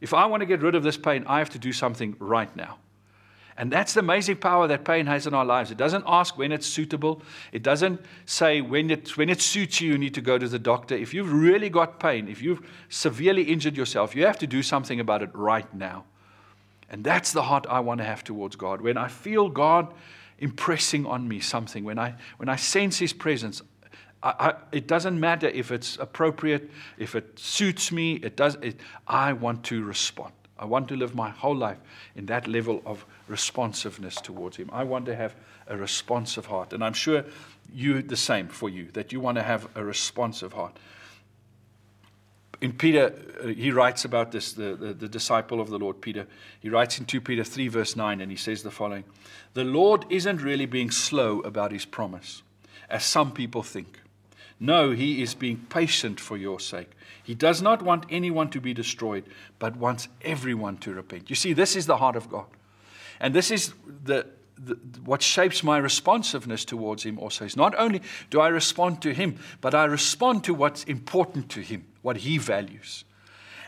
[0.00, 2.54] If I want to get rid of this pain, I have to do something right
[2.56, 2.78] now.
[3.56, 5.70] And that's the amazing power that pain has in our lives.
[5.70, 7.20] It doesn't ask when it's suitable.
[7.52, 10.58] It doesn't say when it, when it suits you, you need to go to the
[10.58, 10.94] doctor.
[10.94, 14.98] If you've really got pain, if you've severely injured yourself, you have to do something
[14.98, 16.04] about it right now.
[16.88, 18.80] And that's the heart I want to have towards God.
[18.80, 19.92] When I feel God
[20.38, 23.60] impressing on me something, when I, when I sense His presence,
[24.22, 28.14] I, it doesn't matter if it's appropriate, if it suits me.
[28.16, 28.56] It does.
[28.56, 30.32] It, I want to respond.
[30.58, 31.78] I want to live my whole life
[32.14, 34.68] in that level of responsiveness towards Him.
[34.72, 35.34] I want to have
[35.68, 37.24] a responsive heart, and I'm sure
[37.72, 40.76] you the same for you that you want to have a responsive heart.
[42.60, 46.26] In Peter, uh, he writes about this, the, the, the disciple of the Lord, Peter.
[46.60, 49.04] He writes in 2 Peter 3, verse 9, and he says the following
[49.54, 52.42] The Lord isn't really being slow about his promise,
[52.90, 53.98] as some people think.
[54.60, 56.90] No, he is being patient for your sake.
[57.24, 59.24] He does not want anyone to be destroyed,
[59.58, 61.30] but wants everyone to repent.
[61.30, 62.44] You see, this is the heart of God.
[63.20, 63.72] And this is
[64.04, 64.26] the,
[64.58, 64.74] the,
[65.04, 67.46] what shapes my responsiveness towards him also.
[67.46, 71.60] Is not only do I respond to him, but I respond to what's important to
[71.60, 73.04] him, what he values.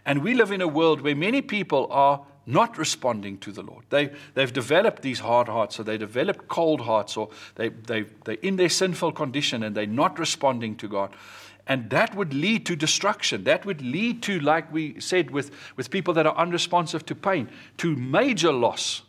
[0.04, 3.84] And we live in a world where many people are not responding to the Lord.
[3.90, 8.34] They, they've developed these hard hearts, or they developed cold hearts, or they, they, they're
[8.42, 11.14] in their sinful condition and they're not responding to God.
[11.66, 13.44] And that would lead to destruction.
[13.44, 17.48] That would lead to, like we said, with, with people that are unresponsive to pain,
[17.78, 19.02] to major loss.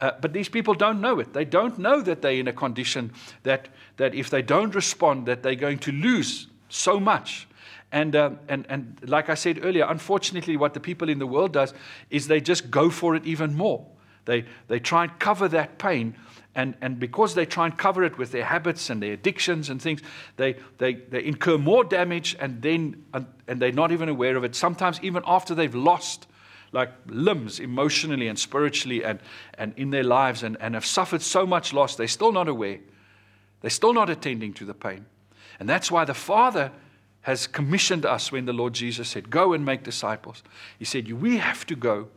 [0.00, 1.32] Uh, but these people don't know it.
[1.32, 5.42] They don't know that they're in a condition that, that if they don't respond, that
[5.42, 7.47] they're going to lose so much.
[7.90, 11.52] And, uh, and, and like I said earlier, unfortunately, what the people in the world
[11.52, 11.72] does
[12.10, 13.86] is they just go for it even more.
[14.26, 16.14] They, they try and cover that pain.
[16.54, 19.80] And, and because they try and cover it with their habits and their addictions and
[19.80, 20.02] things,
[20.36, 24.44] they, they, they incur more damage and then and, and they're not even aware of
[24.44, 24.54] it.
[24.54, 26.26] Sometimes even after they've lost
[26.72, 29.20] like limbs emotionally and spiritually and,
[29.54, 32.80] and in their lives and, and have suffered so much loss, they're still not aware.
[33.60, 35.06] They're still not attending to the pain.
[35.58, 36.70] And that's why the Father
[37.22, 40.42] has commissioned us when the Lord Jesus said, Go and make disciples.
[40.78, 42.08] He said, We have to go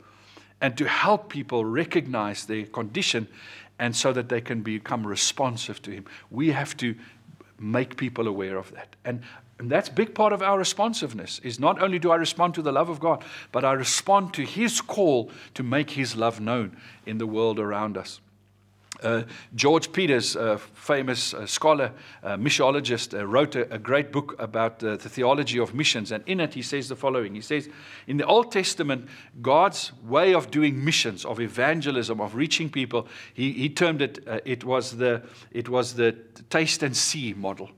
[0.61, 3.28] and to help people recognize their condition
[3.80, 6.06] and so that they can become responsive to Him.
[6.30, 6.95] We have to
[7.60, 8.95] make people aware of that.
[9.03, 9.22] And,
[9.60, 12.61] and that's a big part of our responsiveness is not only do I respond to
[12.61, 16.78] the love of God, but I respond to His call to make His love known
[17.06, 18.19] in the world around us.
[19.02, 19.23] Uh,
[19.56, 21.91] George Peters, a famous uh, scholar,
[22.23, 26.11] uh, wrote a, a, great book about uh, the theology of missions.
[26.11, 27.68] And in it, he says the following He says,
[28.06, 29.07] In the Old Testament,
[29.41, 34.40] God's way of doing missions, of evangelism, of reaching people, he, he termed it, uh,
[34.45, 36.15] it, was the, it was the
[36.49, 37.72] taste and see model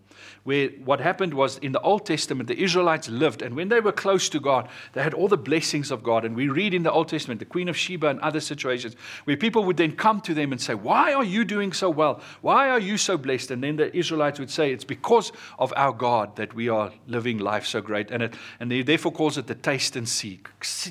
[0.43, 3.93] where what happened was in the Old Testament, the Israelites lived, and when they were
[3.93, 6.25] close to God, they had all the blessings of God.
[6.25, 9.37] And we read in the Old Testament, the Queen of Sheba and other situations, where
[9.37, 12.21] people would then come to them and say, Why are you doing so well?
[12.41, 13.51] Why are you so blessed?
[13.51, 17.37] And then the Israelites would say, It's because of our God that we are living
[17.37, 18.11] life so great.
[18.11, 20.41] And, it, and he therefore calls it the taste and see.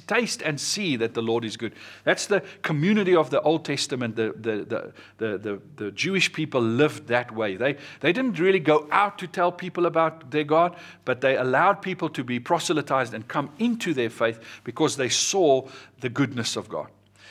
[0.07, 1.75] Taste and see that the Lord is good.
[2.05, 4.17] That's the community of the Old Testament.
[4.17, 7.57] The, the, the, the, the, the Jewish people lived that way.
[7.57, 11.37] They, they didn't really go out to tell tell people about their God, but they
[11.37, 15.69] allowed people to be proselytized and come into their faith because they saw
[16.01, 16.87] the goodness of God.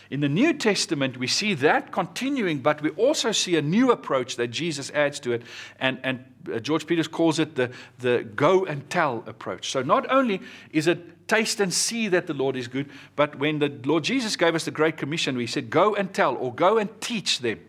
[0.10, 4.36] In the New Testament, we see that continuing, but we also see a new approach
[4.36, 5.44] that Jesus adds to it.
[5.80, 9.72] And, and uh, George Peters calls it the, the go and tell approach.
[9.72, 10.42] So not only
[10.74, 14.36] is it taste and see that the Lord is good, but when the Lord Jesus
[14.36, 17.60] gave us the Great Commission, we said, go and tell or go and teach them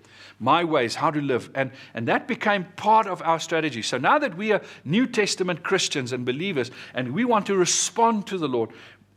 [0.42, 1.50] my ways, how to live.
[1.54, 3.80] And, and that became part of our strategy.
[3.80, 8.26] So now that we are New Testament Christians and believers, and we want to respond
[8.26, 8.70] to the Lord,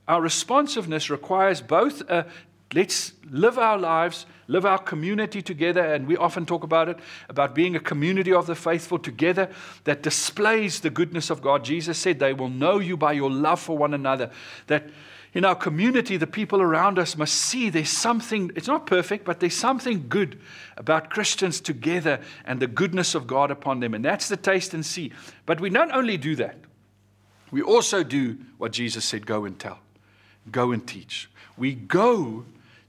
[0.07, 2.27] our responsiveness requires both a
[2.73, 5.81] let's live our lives, live our community together.
[5.81, 9.49] And we often talk about it, about being a community of the faithful together
[9.85, 11.63] that displays the goodness of God.
[11.63, 14.29] Jesus said, They will know you by your love for one another.
[14.67, 14.89] That
[15.35, 19.41] in our community, the people around us must see there's something, it's not perfect, but
[19.41, 20.39] there's something good
[20.77, 23.93] about Christians together and the goodness of God upon them.
[23.93, 25.11] And that's the taste and see.
[25.45, 26.55] But we not only do that,
[27.51, 29.79] we also do what Jesus said go and tell,
[30.51, 31.29] go and teach.
[31.57, 32.45] We go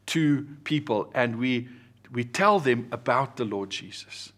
[0.07, 1.69] to people and we,
[2.13, 4.33] we tell them about the Lord Jesus.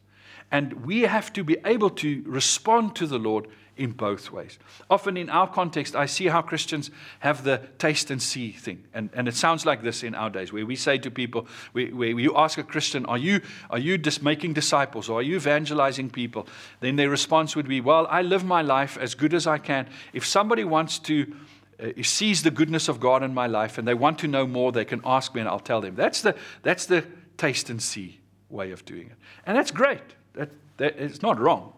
[0.50, 3.48] And we have to be able to respond to the Lord
[3.78, 4.58] in both ways.
[4.90, 6.90] Often in our context, I see how Christians
[7.20, 8.84] have the taste and see thing.
[8.92, 11.86] And, and it sounds like this in our days, where we say to people, where,
[11.86, 13.40] you ask a Christian, Are you,
[13.70, 16.46] are you making disciples or are you evangelizing people?
[16.80, 19.88] Then their response would be, Well, I live my life as good as I can.
[20.12, 21.32] If somebody wants to,
[21.80, 24.72] uh, sees the goodness of God in my life and they want to know more,
[24.72, 25.94] they can ask me and I'll tell them.
[25.94, 27.06] That's the, that's the
[27.36, 28.18] taste and see
[28.50, 29.16] way of doing it.
[29.46, 30.02] And that's great.
[30.34, 31.72] That, that, it's not wrong.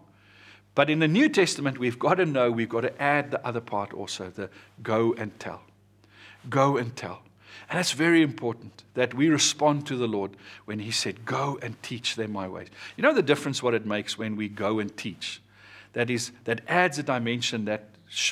[0.74, 3.60] But in the New Testament, we've got to know, we've got to add the other
[3.60, 4.50] part also the
[4.82, 5.62] go and tell.
[6.48, 7.22] Go and tell.
[7.68, 10.32] And that's very important that we respond to the Lord
[10.64, 12.68] when He said, Go and teach them my ways.
[12.96, 15.40] You know the difference what it makes when we go and teach?
[15.92, 17.84] That is, that adds a dimension that,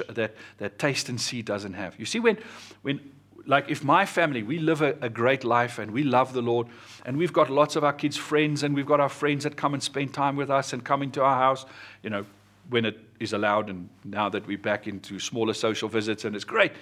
[0.09, 1.99] that, that taste and see doesn't have.
[1.99, 2.39] You see, when,
[2.83, 3.01] when
[3.49, 6.67] like if my family, we live a, a, great life and we love the Lord,
[7.07, 9.73] and we've got lots of our kids' friends, and we've got our friends that come
[9.73, 11.65] and spend time with us and come into our house,
[12.03, 12.27] you know,
[12.69, 16.45] when it is allowed, and now that we're back into smaller social visits, and it's
[16.45, 16.73] great.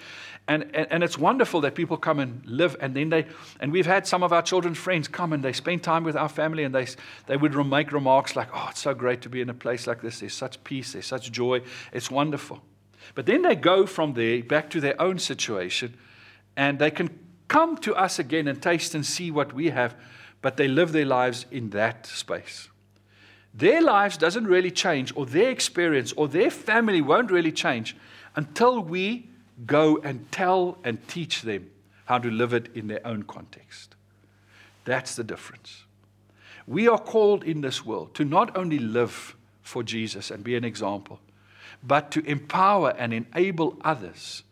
[0.49, 3.27] And, and, and it's wonderful that people come and live, and then they,
[3.61, 6.27] and we've had some of our children's friends come and they spend time with our
[6.27, 6.87] family, and they,
[7.27, 10.01] they would make remarks like, Oh, it's so great to be in a place like
[10.01, 10.19] this.
[10.19, 11.61] There's such peace, there's such joy.
[11.93, 12.61] It's wonderful.
[13.15, 15.97] But then they go from there back to their own situation
[16.57, 17.17] and they can
[17.47, 19.95] come to us again and taste and see what we have,
[20.41, 22.67] but they live their lives in that space.
[23.53, 27.95] Their lives doesn't really change, or their experience, or their family won't really change
[28.35, 29.29] until we
[29.65, 31.69] go and tell and teach them
[32.05, 33.95] how to live it in their own context.
[34.83, 35.83] That's the difference.
[36.65, 40.63] We are called in this world to not only live for Jesus and be an
[40.63, 41.19] example,
[41.83, 44.43] but to empower and enable others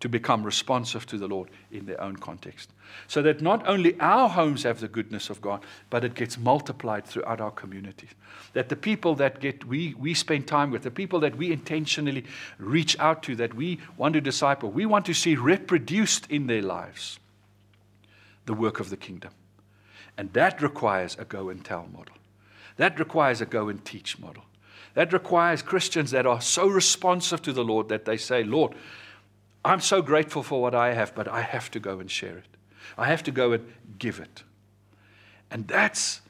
[0.00, 2.70] to become responsive to the Lord in their own context.
[3.08, 7.04] So that not only our homes have the goodness of God, but it gets multiplied
[7.04, 8.10] throughout our communities.
[8.52, 12.24] That the people that get we, we spend time with, the people that we intentionally
[12.58, 16.62] reach out to, that we want to disciple, we want to see reproduced in their
[16.62, 17.18] lives
[18.46, 19.32] the work of the kingdom.
[20.16, 22.14] And that requires a go and tell model.
[22.76, 24.44] That requires a go and teach model.
[24.94, 28.74] That requires Christians that are so responsive to the Lord that they say, Lord,
[29.68, 32.46] I'm so grateful for what I have, but I have to go and share it.
[32.96, 34.42] I have to go and give it.
[35.50, 36.22] And that's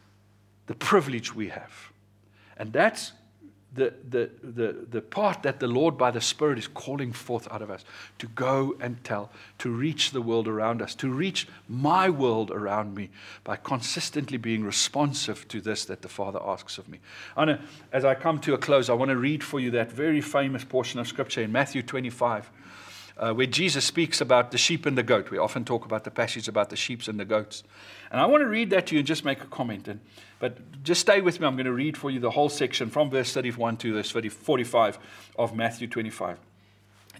[0.66, 1.92] the privilege we have.
[2.56, 3.12] And that's
[3.74, 7.62] the, the, the, the part that the Lord by the Spirit is calling forth out
[7.62, 7.84] of us
[8.18, 12.94] to go and tell, to reach the world around us, to reach my world around
[12.94, 13.10] me
[13.44, 16.98] by consistently being responsive to this that the Father asks of me.
[17.36, 17.62] Anna,
[17.92, 20.64] as I come to a close, I want to read for you that very famous
[20.64, 22.50] portion of Scripture in Matthew 25
[23.18, 25.30] uh, where Jesus speaks about the sheep and the goat.
[25.30, 27.64] We often talk about the passage about the sheep and the goats.
[28.10, 29.88] And I want to read that to you and just make a comment.
[29.88, 30.00] And,
[30.38, 31.46] but just stay with me.
[31.46, 34.98] I'm going to read for you the whole section from verse 31 to verse 45
[35.36, 36.38] of Matthew 25.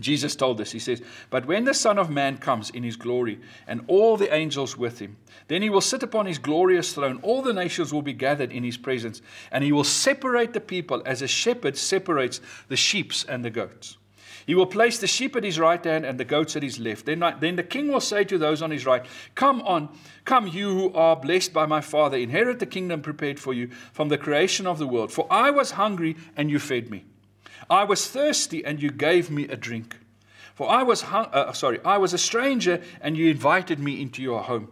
[0.01, 3.41] Jesus told us, He says, But when the Son of Man comes in His glory,
[3.67, 5.17] and all the angels with Him,
[5.49, 7.19] then He will sit upon His glorious throne.
[7.23, 11.03] All the nations will be gathered in His presence, and He will separate the people
[11.05, 13.97] as a shepherd separates the sheep and the goats.
[14.49, 17.05] He will place the sheep at his right hand and the goats at his left.
[17.05, 19.05] Then, then the king will say to those on his right,
[19.35, 19.91] Come on,
[20.25, 24.09] come, you who are blessed by my Father, inherit the kingdom prepared for you from
[24.09, 25.13] the creation of the world.
[25.13, 27.05] For I was hungry, and you fed me.
[27.69, 29.99] I was thirsty, and you gave me a drink.
[30.55, 34.23] For I was hung- uh, sorry, I was a stranger, and you invited me into
[34.23, 34.69] your home.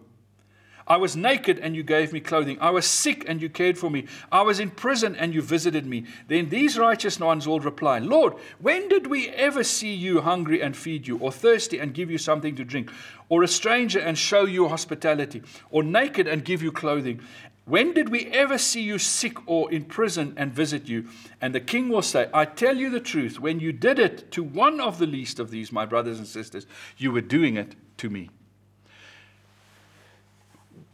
[0.89, 2.59] I was naked and you gave me clothing.
[2.61, 4.07] I was sick and you cared for me.
[4.31, 6.05] I was in prison and you visited me.
[6.29, 10.77] Then these righteous ones will reply, Lord, when did we ever see you hungry and
[10.77, 12.93] feed you, or thirsty and give you something to drink,
[13.29, 17.21] or a stranger and show you hospitality, or naked and give you clothing?
[17.65, 21.09] When did we ever see you sick or in prison and visit you?
[21.41, 24.45] And the king will say, I tell you the truth, when you did it to
[24.45, 26.65] one of the least of these, my brothers and sisters,
[26.97, 28.31] you were doing it to me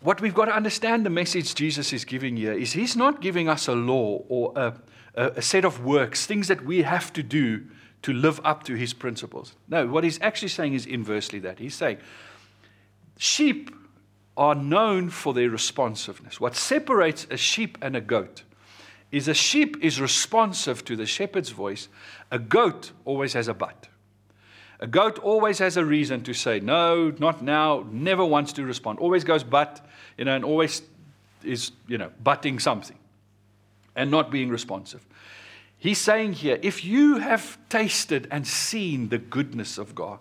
[0.02, 3.48] what we've got to understand the message Jesus is giving here is he's not giving
[3.48, 4.74] us a law or a,
[5.14, 7.64] a, set of works, things that we have to do
[8.02, 9.54] to live up to his principles.
[9.68, 11.58] No, what he's actually saying is inversely that.
[11.58, 11.98] He's saying
[13.16, 13.70] sheep
[14.36, 16.40] are known for their responsiveness.
[16.40, 18.42] What separates a sheep and a goat
[19.12, 21.88] is a sheep is responsive to the shepherd's voice,
[22.30, 23.88] a goat always has a but.
[24.82, 28.98] A goat always has a reason to say, no, not now, never wants to respond,
[28.98, 29.80] always goes but,
[30.18, 30.82] you know, and always
[31.44, 32.98] is, you know, butting something
[33.94, 35.06] and not being responsive.
[35.78, 40.18] He's saying here, if you have tasted and seen the goodness of God,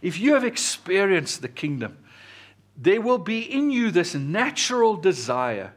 [0.00, 1.98] if you have experienced the kingdom,
[2.74, 5.74] there will be in you this natural desire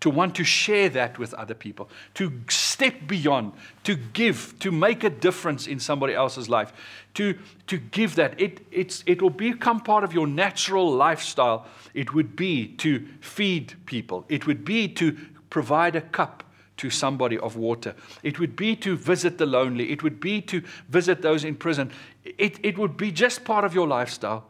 [0.00, 3.52] to want to share that with other people, to step beyond,
[3.84, 6.72] to give, to make a difference in somebody else's life,
[7.14, 8.40] to, to give that.
[8.40, 11.66] It, it's, it will become part of your natural lifestyle.
[11.94, 15.16] It would be to feed people, it would be to
[15.50, 16.44] provide a cup
[16.76, 17.94] to somebody of water.
[18.22, 19.90] It would be to visit the lonely.
[19.90, 21.90] It would be to visit those in prison.
[22.24, 24.46] It, it would be just part of your lifestyle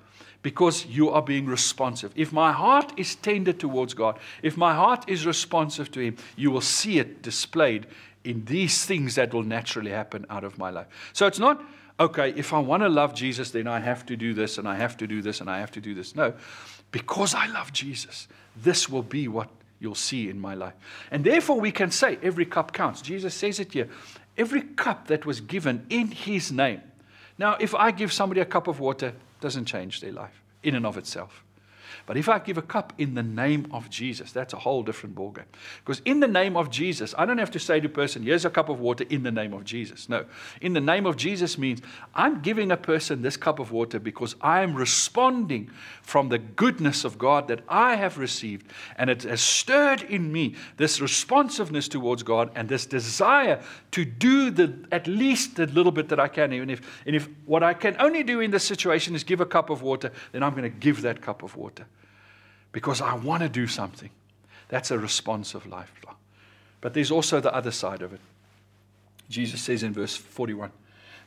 [0.48, 2.10] because you are being responsive.
[2.16, 6.50] If my heart is tender towards God, if my heart is responsive to Him, you
[6.50, 7.86] will see it displayed
[8.24, 10.86] in these things that will naturally happen out of my life.
[11.12, 11.62] So it's not,
[12.00, 14.76] okay, if I want to love Jesus, then I have to do this and I
[14.76, 16.16] have to do this and I have to do this.
[16.16, 16.32] No,
[16.92, 18.26] because I love Jesus,
[18.56, 19.50] this will be what
[19.80, 20.72] you'll see in my life.
[21.10, 23.02] And therefore, we can say every cup counts.
[23.02, 23.90] Jesus says it here
[24.38, 26.80] every cup that was given in His name.
[27.36, 30.86] Now, if I give somebody a cup of water, doesn't change their life in and
[30.86, 31.44] of itself.
[32.08, 35.14] But if I give a cup in the name of Jesus, that's a whole different
[35.14, 35.44] ballgame.
[35.84, 38.46] Because in the name of Jesus, I don't have to say to a person, here's
[38.46, 40.08] a cup of water in the name of Jesus.
[40.08, 40.24] No.
[40.62, 41.82] In the name of Jesus means
[42.14, 45.70] I'm giving a person this cup of water because I am responding
[46.00, 48.72] from the goodness of God that I have received.
[48.96, 54.50] And it has stirred in me this responsiveness towards God and this desire to do
[54.50, 56.54] the at least the little bit that I can.
[56.54, 59.46] Even if, and if what I can only do in this situation is give a
[59.46, 61.84] cup of water, then I'm going to give that cup of water
[62.72, 64.10] because I want to do something.
[64.68, 66.16] That's a responsive lifestyle.
[66.80, 68.20] But there's also the other side of it.
[69.28, 70.70] Jesus says in verse 41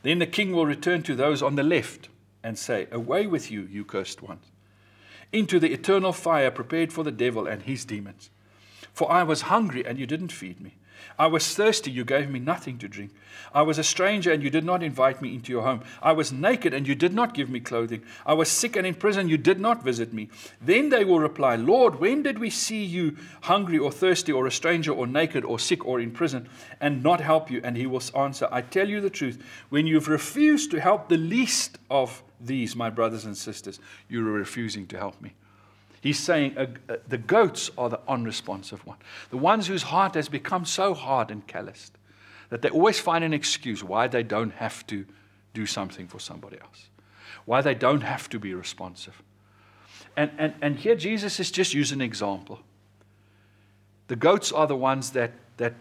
[0.02, 2.08] Then the king will return to those on the left
[2.42, 4.46] and say, Away with you, you cursed ones,
[5.32, 8.30] into the eternal fire prepared for the devil and his demons.
[8.92, 10.74] For I was hungry and you didn't feed me.
[11.18, 13.12] I was thirsty, you gave me nothing to drink.
[13.54, 15.82] I was a stranger, and you did not invite me into your home.
[16.02, 18.02] I was naked, and you did not give me clothing.
[18.24, 20.28] I was sick and in prison, you did not visit me.
[20.60, 24.50] Then they will reply, Lord, when did we see you hungry or thirsty or a
[24.50, 26.48] stranger or naked or sick or in prison
[26.80, 27.60] and not help you?
[27.62, 31.18] And he will answer, I tell you the truth, when you've refused to help the
[31.18, 35.32] least of these, my brothers and sisters, you are refusing to help me.
[36.02, 38.98] He's saying uh, uh, the goats are the unresponsive one,
[39.30, 41.96] the ones whose heart has become so hard and calloused
[42.50, 45.06] that they always find an excuse why they don't have to
[45.54, 46.88] do something for somebody else,
[47.44, 49.22] why they don't have to be responsive.
[50.16, 52.58] And, and, and here Jesus is just using an example.
[54.08, 55.74] The goats are the ones that, that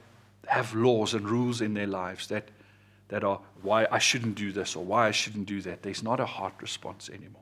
[0.48, 2.50] have laws and rules in their lives that,
[3.08, 5.82] that are why I shouldn't do this or why I shouldn't do that.
[5.82, 7.42] There's not a heart response anymore.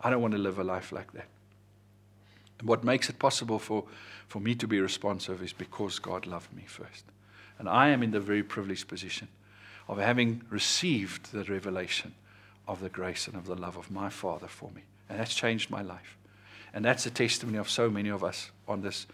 [0.00, 1.26] I don't want to live a life like that.
[2.58, 3.84] And what makes it possible for,
[4.28, 7.04] for me to be responsive is because God loved me first.
[7.58, 9.28] And I am in the very privileged position
[9.88, 12.14] of having received the revelation
[12.66, 14.82] of the grace and of the love of my Father for me.
[15.08, 16.16] And that's changed my life.
[16.74, 19.06] And that's the testimony of so many of us on this,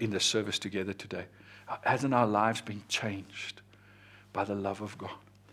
[0.00, 1.26] in this service together today.
[1.82, 3.60] Hasn't our lives been changed
[4.32, 5.10] by the love of God?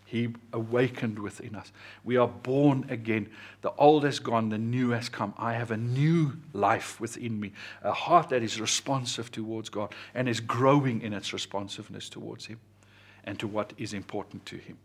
[0.09, 1.73] He awakened within us.
[2.05, 3.29] We are born again.
[3.61, 5.33] The old has gone, the new has come.
[5.37, 7.51] I have a new life within me,
[7.83, 12.57] a heart that is responsive towards God and is growing in its responsiveness towards Him
[13.25, 14.77] and to what is important to Him.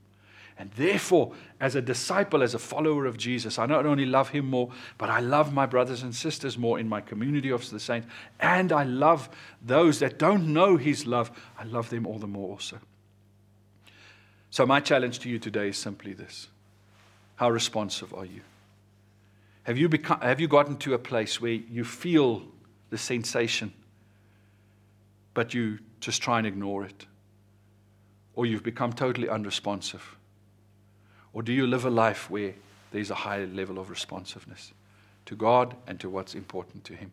[0.59, 4.47] And therefore, as a disciple, as a follower of Jesus, I not only love Him
[4.47, 8.09] more, but I love my brothers and sisters more in my community of the saints.
[8.41, 9.29] And I love
[9.65, 11.31] those that don't know His love.
[11.57, 12.81] I love them all the more also.
[14.53, 16.49] So, my challenge to you today is simply this
[17.37, 18.43] How responsive are you?
[19.63, 22.43] Have you, become, have you gotten to a place where you feel
[22.91, 23.73] the sensation,
[25.33, 27.07] but you just try and ignore it?
[28.35, 30.17] Or you've become totally unresponsive?
[31.33, 32.53] Or do you live a life where
[32.91, 34.75] there's a high level of responsiveness
[35.25, 37.11] to God and to what's important to Him?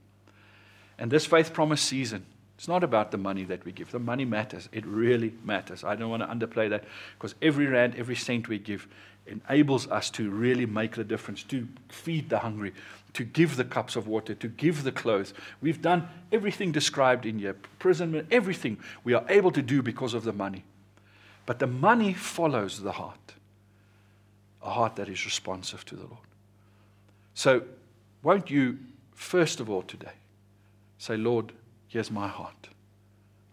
[0.98, 2.26] And this faith promise season,
[2.60, 3.90] it's not about the money that we give.
[3.90, 4.68] The money matters.
[4.74, 5.86] It really matters.
[5.86, 6.84] I don't want to underplay that
[7.18, 8.86] because every rand, every cent we give
[9.28, 12.74] enables us to really make the difference, to feed the hungry,
[13.14, 15.34] to give the cups of water, to give the clothes.
[15.62, 20.26] We've done everything described in here prison, everything we are able to do because of
[20.26, 20.66] the money.
[21.46, 23.36] But the money follows the heart,
[24.62, 26.28] a heart that is responsive to the Lord.
[27.36, 27.64] So,
[28.22, 28.80] won't you,
[29.16, 30.12] first of all, today,
[30.98, 31.54] say, Lord,
[31.90, 32.70] Here's my heart.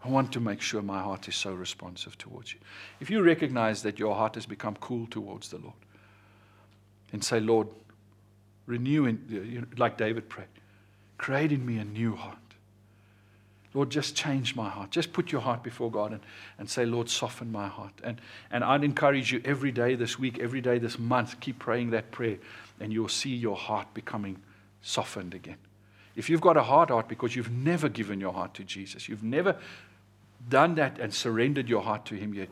[0.05, 2.59] I want to make sure my heart is so responsive towards you.
[3.01, 5.73] If you recognize that your heart has become cool towards the Lord,
[7.11, 7.67] and say, Lord,
[8.65, 10.47] renew in, like David prayed,
[11.17, 12.37] create in me a new heart.
[13.73, 14.91] Lord, just change my heart.
[14.91, 16.21] Just put your heart before God and,
[16.57, 17.93] and say, Lord, soften my heart.
[18.03, 21.91] And, and I'd encourage you every day this week, every day this month, keep praying
[21.91, 22.37] that prayer,
[22.79, 24.37] and you'll see your heart becoming
[24.81, 25.57] softened again.
[26.17, 29.23] If you've got a hard heart because you've never given your heart to Jesus, you've
[29.23, 29.55] never
[30.49, 32.49] done that and surrendered your heart to Him yet,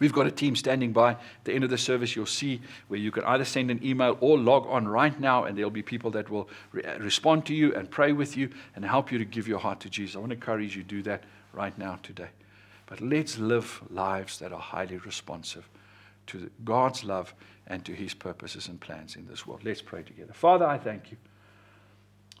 [0.00, 1.10] We've got a team standing by.
[1.12, 4.16] At the end of the service, you'll see where you can either send an email
[4.20, 7.54] or log on right now, and there'll be people that will re- uh, respond to
[7.54, 10.16] you and pray with you and help you to give your heart to Jesus.
[10.16, 12.30] I want to encourage you to do that right now today.
[12.86, 15.68] But let's live lives that are highly responsive
[16.28, 17.34] to God's love
[17.66, 19.60] and to His purposes and plans in this world.
[19.64, 20.32] Let's pray together.
[20.32, 21.18] Father, I thank you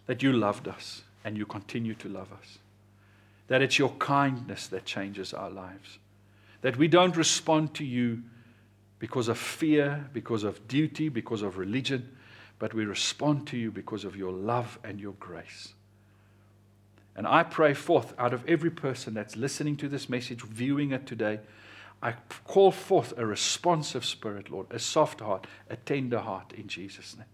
[0.06, 2.58] that you loved us and you continue to love us,
[3.48, 5.98] that it's your kindness that changes our lives
[6.62, 8.22] that we don't respond to you
[8.98, 12.16] because of fear, because of duty, because of religion,
[12.58, 15.72] but we respond to you because of your love and your grace.
[17.16, 21.06] And I pray forth out of every person that's listening to this message, viewing it
[21.06, 21.40] today,
[22.02, 22.14] I
[22.44, 27.26] call forth a responsive spirit, Lord, a soft heart, a tender heart in Jesus' name.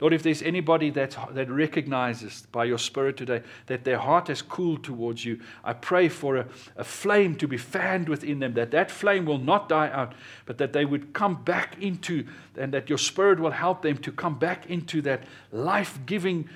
[0.00, 4.42] Lord, if there's anybody that, that recognizes by your Spirit today that their heart has
[4.42, 6.46] cooled towards you, I pray for a,
[6.76, 10.14] a flame to be fanned within them, that that flame will not die out,
[10.46, 12.26] but that they would come back into,
[12.56, 16.48] and that your Spirit will help them to come back into that life giving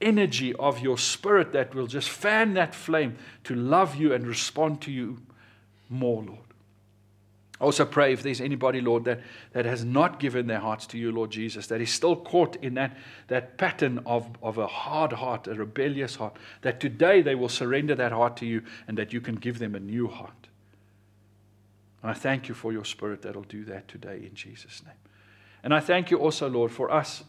[0.00, 4.80] energy of your Spirit that will just fan that flame to love you and respond
[4.82, 5.18] to you
[5.88, 6.43] more, Lord.
[7.64, 9.20] I also pray if there's anybody, Lord, that,
[9.52, 12.74] that has not given their hearts to you, Lord Jesus, that is still caught in
[12.74, 12.94] that,
[13.28, 17.94] that pattern of, of a hard heart, a rebellious heart, that today they will surrender
[17.94, 20.48] that heart to you and that you can give them a new heart.
[22.02, 24.96] And I thank you for your spirit that'll do that today in Jesus' name.
[25.62, 27.24] And I thank you also, Lord, for us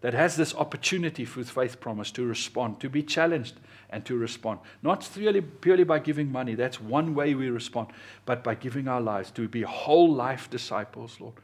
[0.00, 3.54] that has this opportunity through faith promise to respond, to be challenged
[3.90, 4.60] and to respond.
[4.82, 7.88] Not purely, purely by giving money, that's one way we respond,
[8.24, 11.34] but by giving our lives to be whole life disciples, Lord.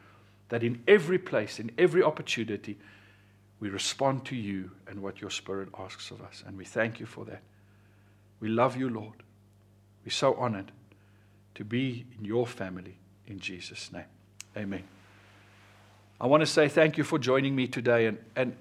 [0.49, 2.77] That in every place, in every opportunity,
[3.59, 6.43] we respond to you and what your Spirit asks of us.
[6.47, 7.43] And we thank you for that.
[8.41, 9.23] We love you, Lord.
[10.05, 10.73] We're so honored
[11.55, 12.97] to be in your family
[13.27, 14.05] in Jesus' name.
[14.57, 14.83] Amen.
[16.23, 18.07] I want to say thank you for joining me today.
[18.07, 18.57] And, and,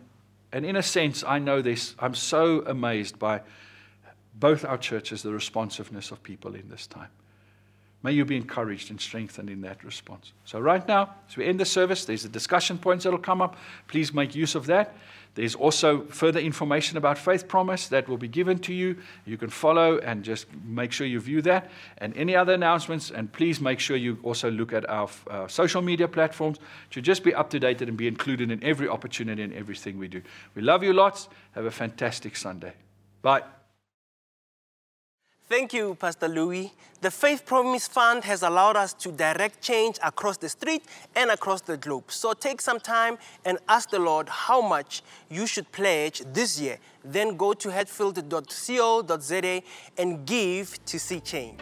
[0.52, 1.94] and in a sense, I know this.
[2.00, 3.42] I'm so amazed by
[4.34, 7.10] both our churches, the responsiveness of people in this time.
[8.02, 10.34] May you be encouraged and strengthened in that response.
[10.44, 13.44] So, right now, as we end the service, there's the discussion points that will come
[13.44, 13.56] up.
[13.88, 14.96] Please make use of that.
[15.36, 18.98] There's also further information about Faith Promise that will be given to you.
[19.26, 21.72] You can follow and just make sure you view that.
[21.99, 25.82] And any other announcements, and please make sure you also look at our uh, social
[25.82, 26.60] media platforms
[26.91, 30.10] to just be up to date and be included in every opportunity and everything we
[30.10, 30.22] do.
[30.53, 31.30] We love you lots.
[31.52, 32.74] Have a fantastic Sunday.
[33.22, 33.44] Bye.
[35.52, 36.72] Thank you, Pastor Louis.
[37.02, 40.82] The Faith Promise Fund has allowed us to direct change across the street
[41.14, 42.06] and across the globe.
[42.07, 46.78] So take some time and ask the Lord how much you should pledge this year.
[47.03, 49.61] Then go to hatfield.co.za
[49.98, 51.61] and give to see change.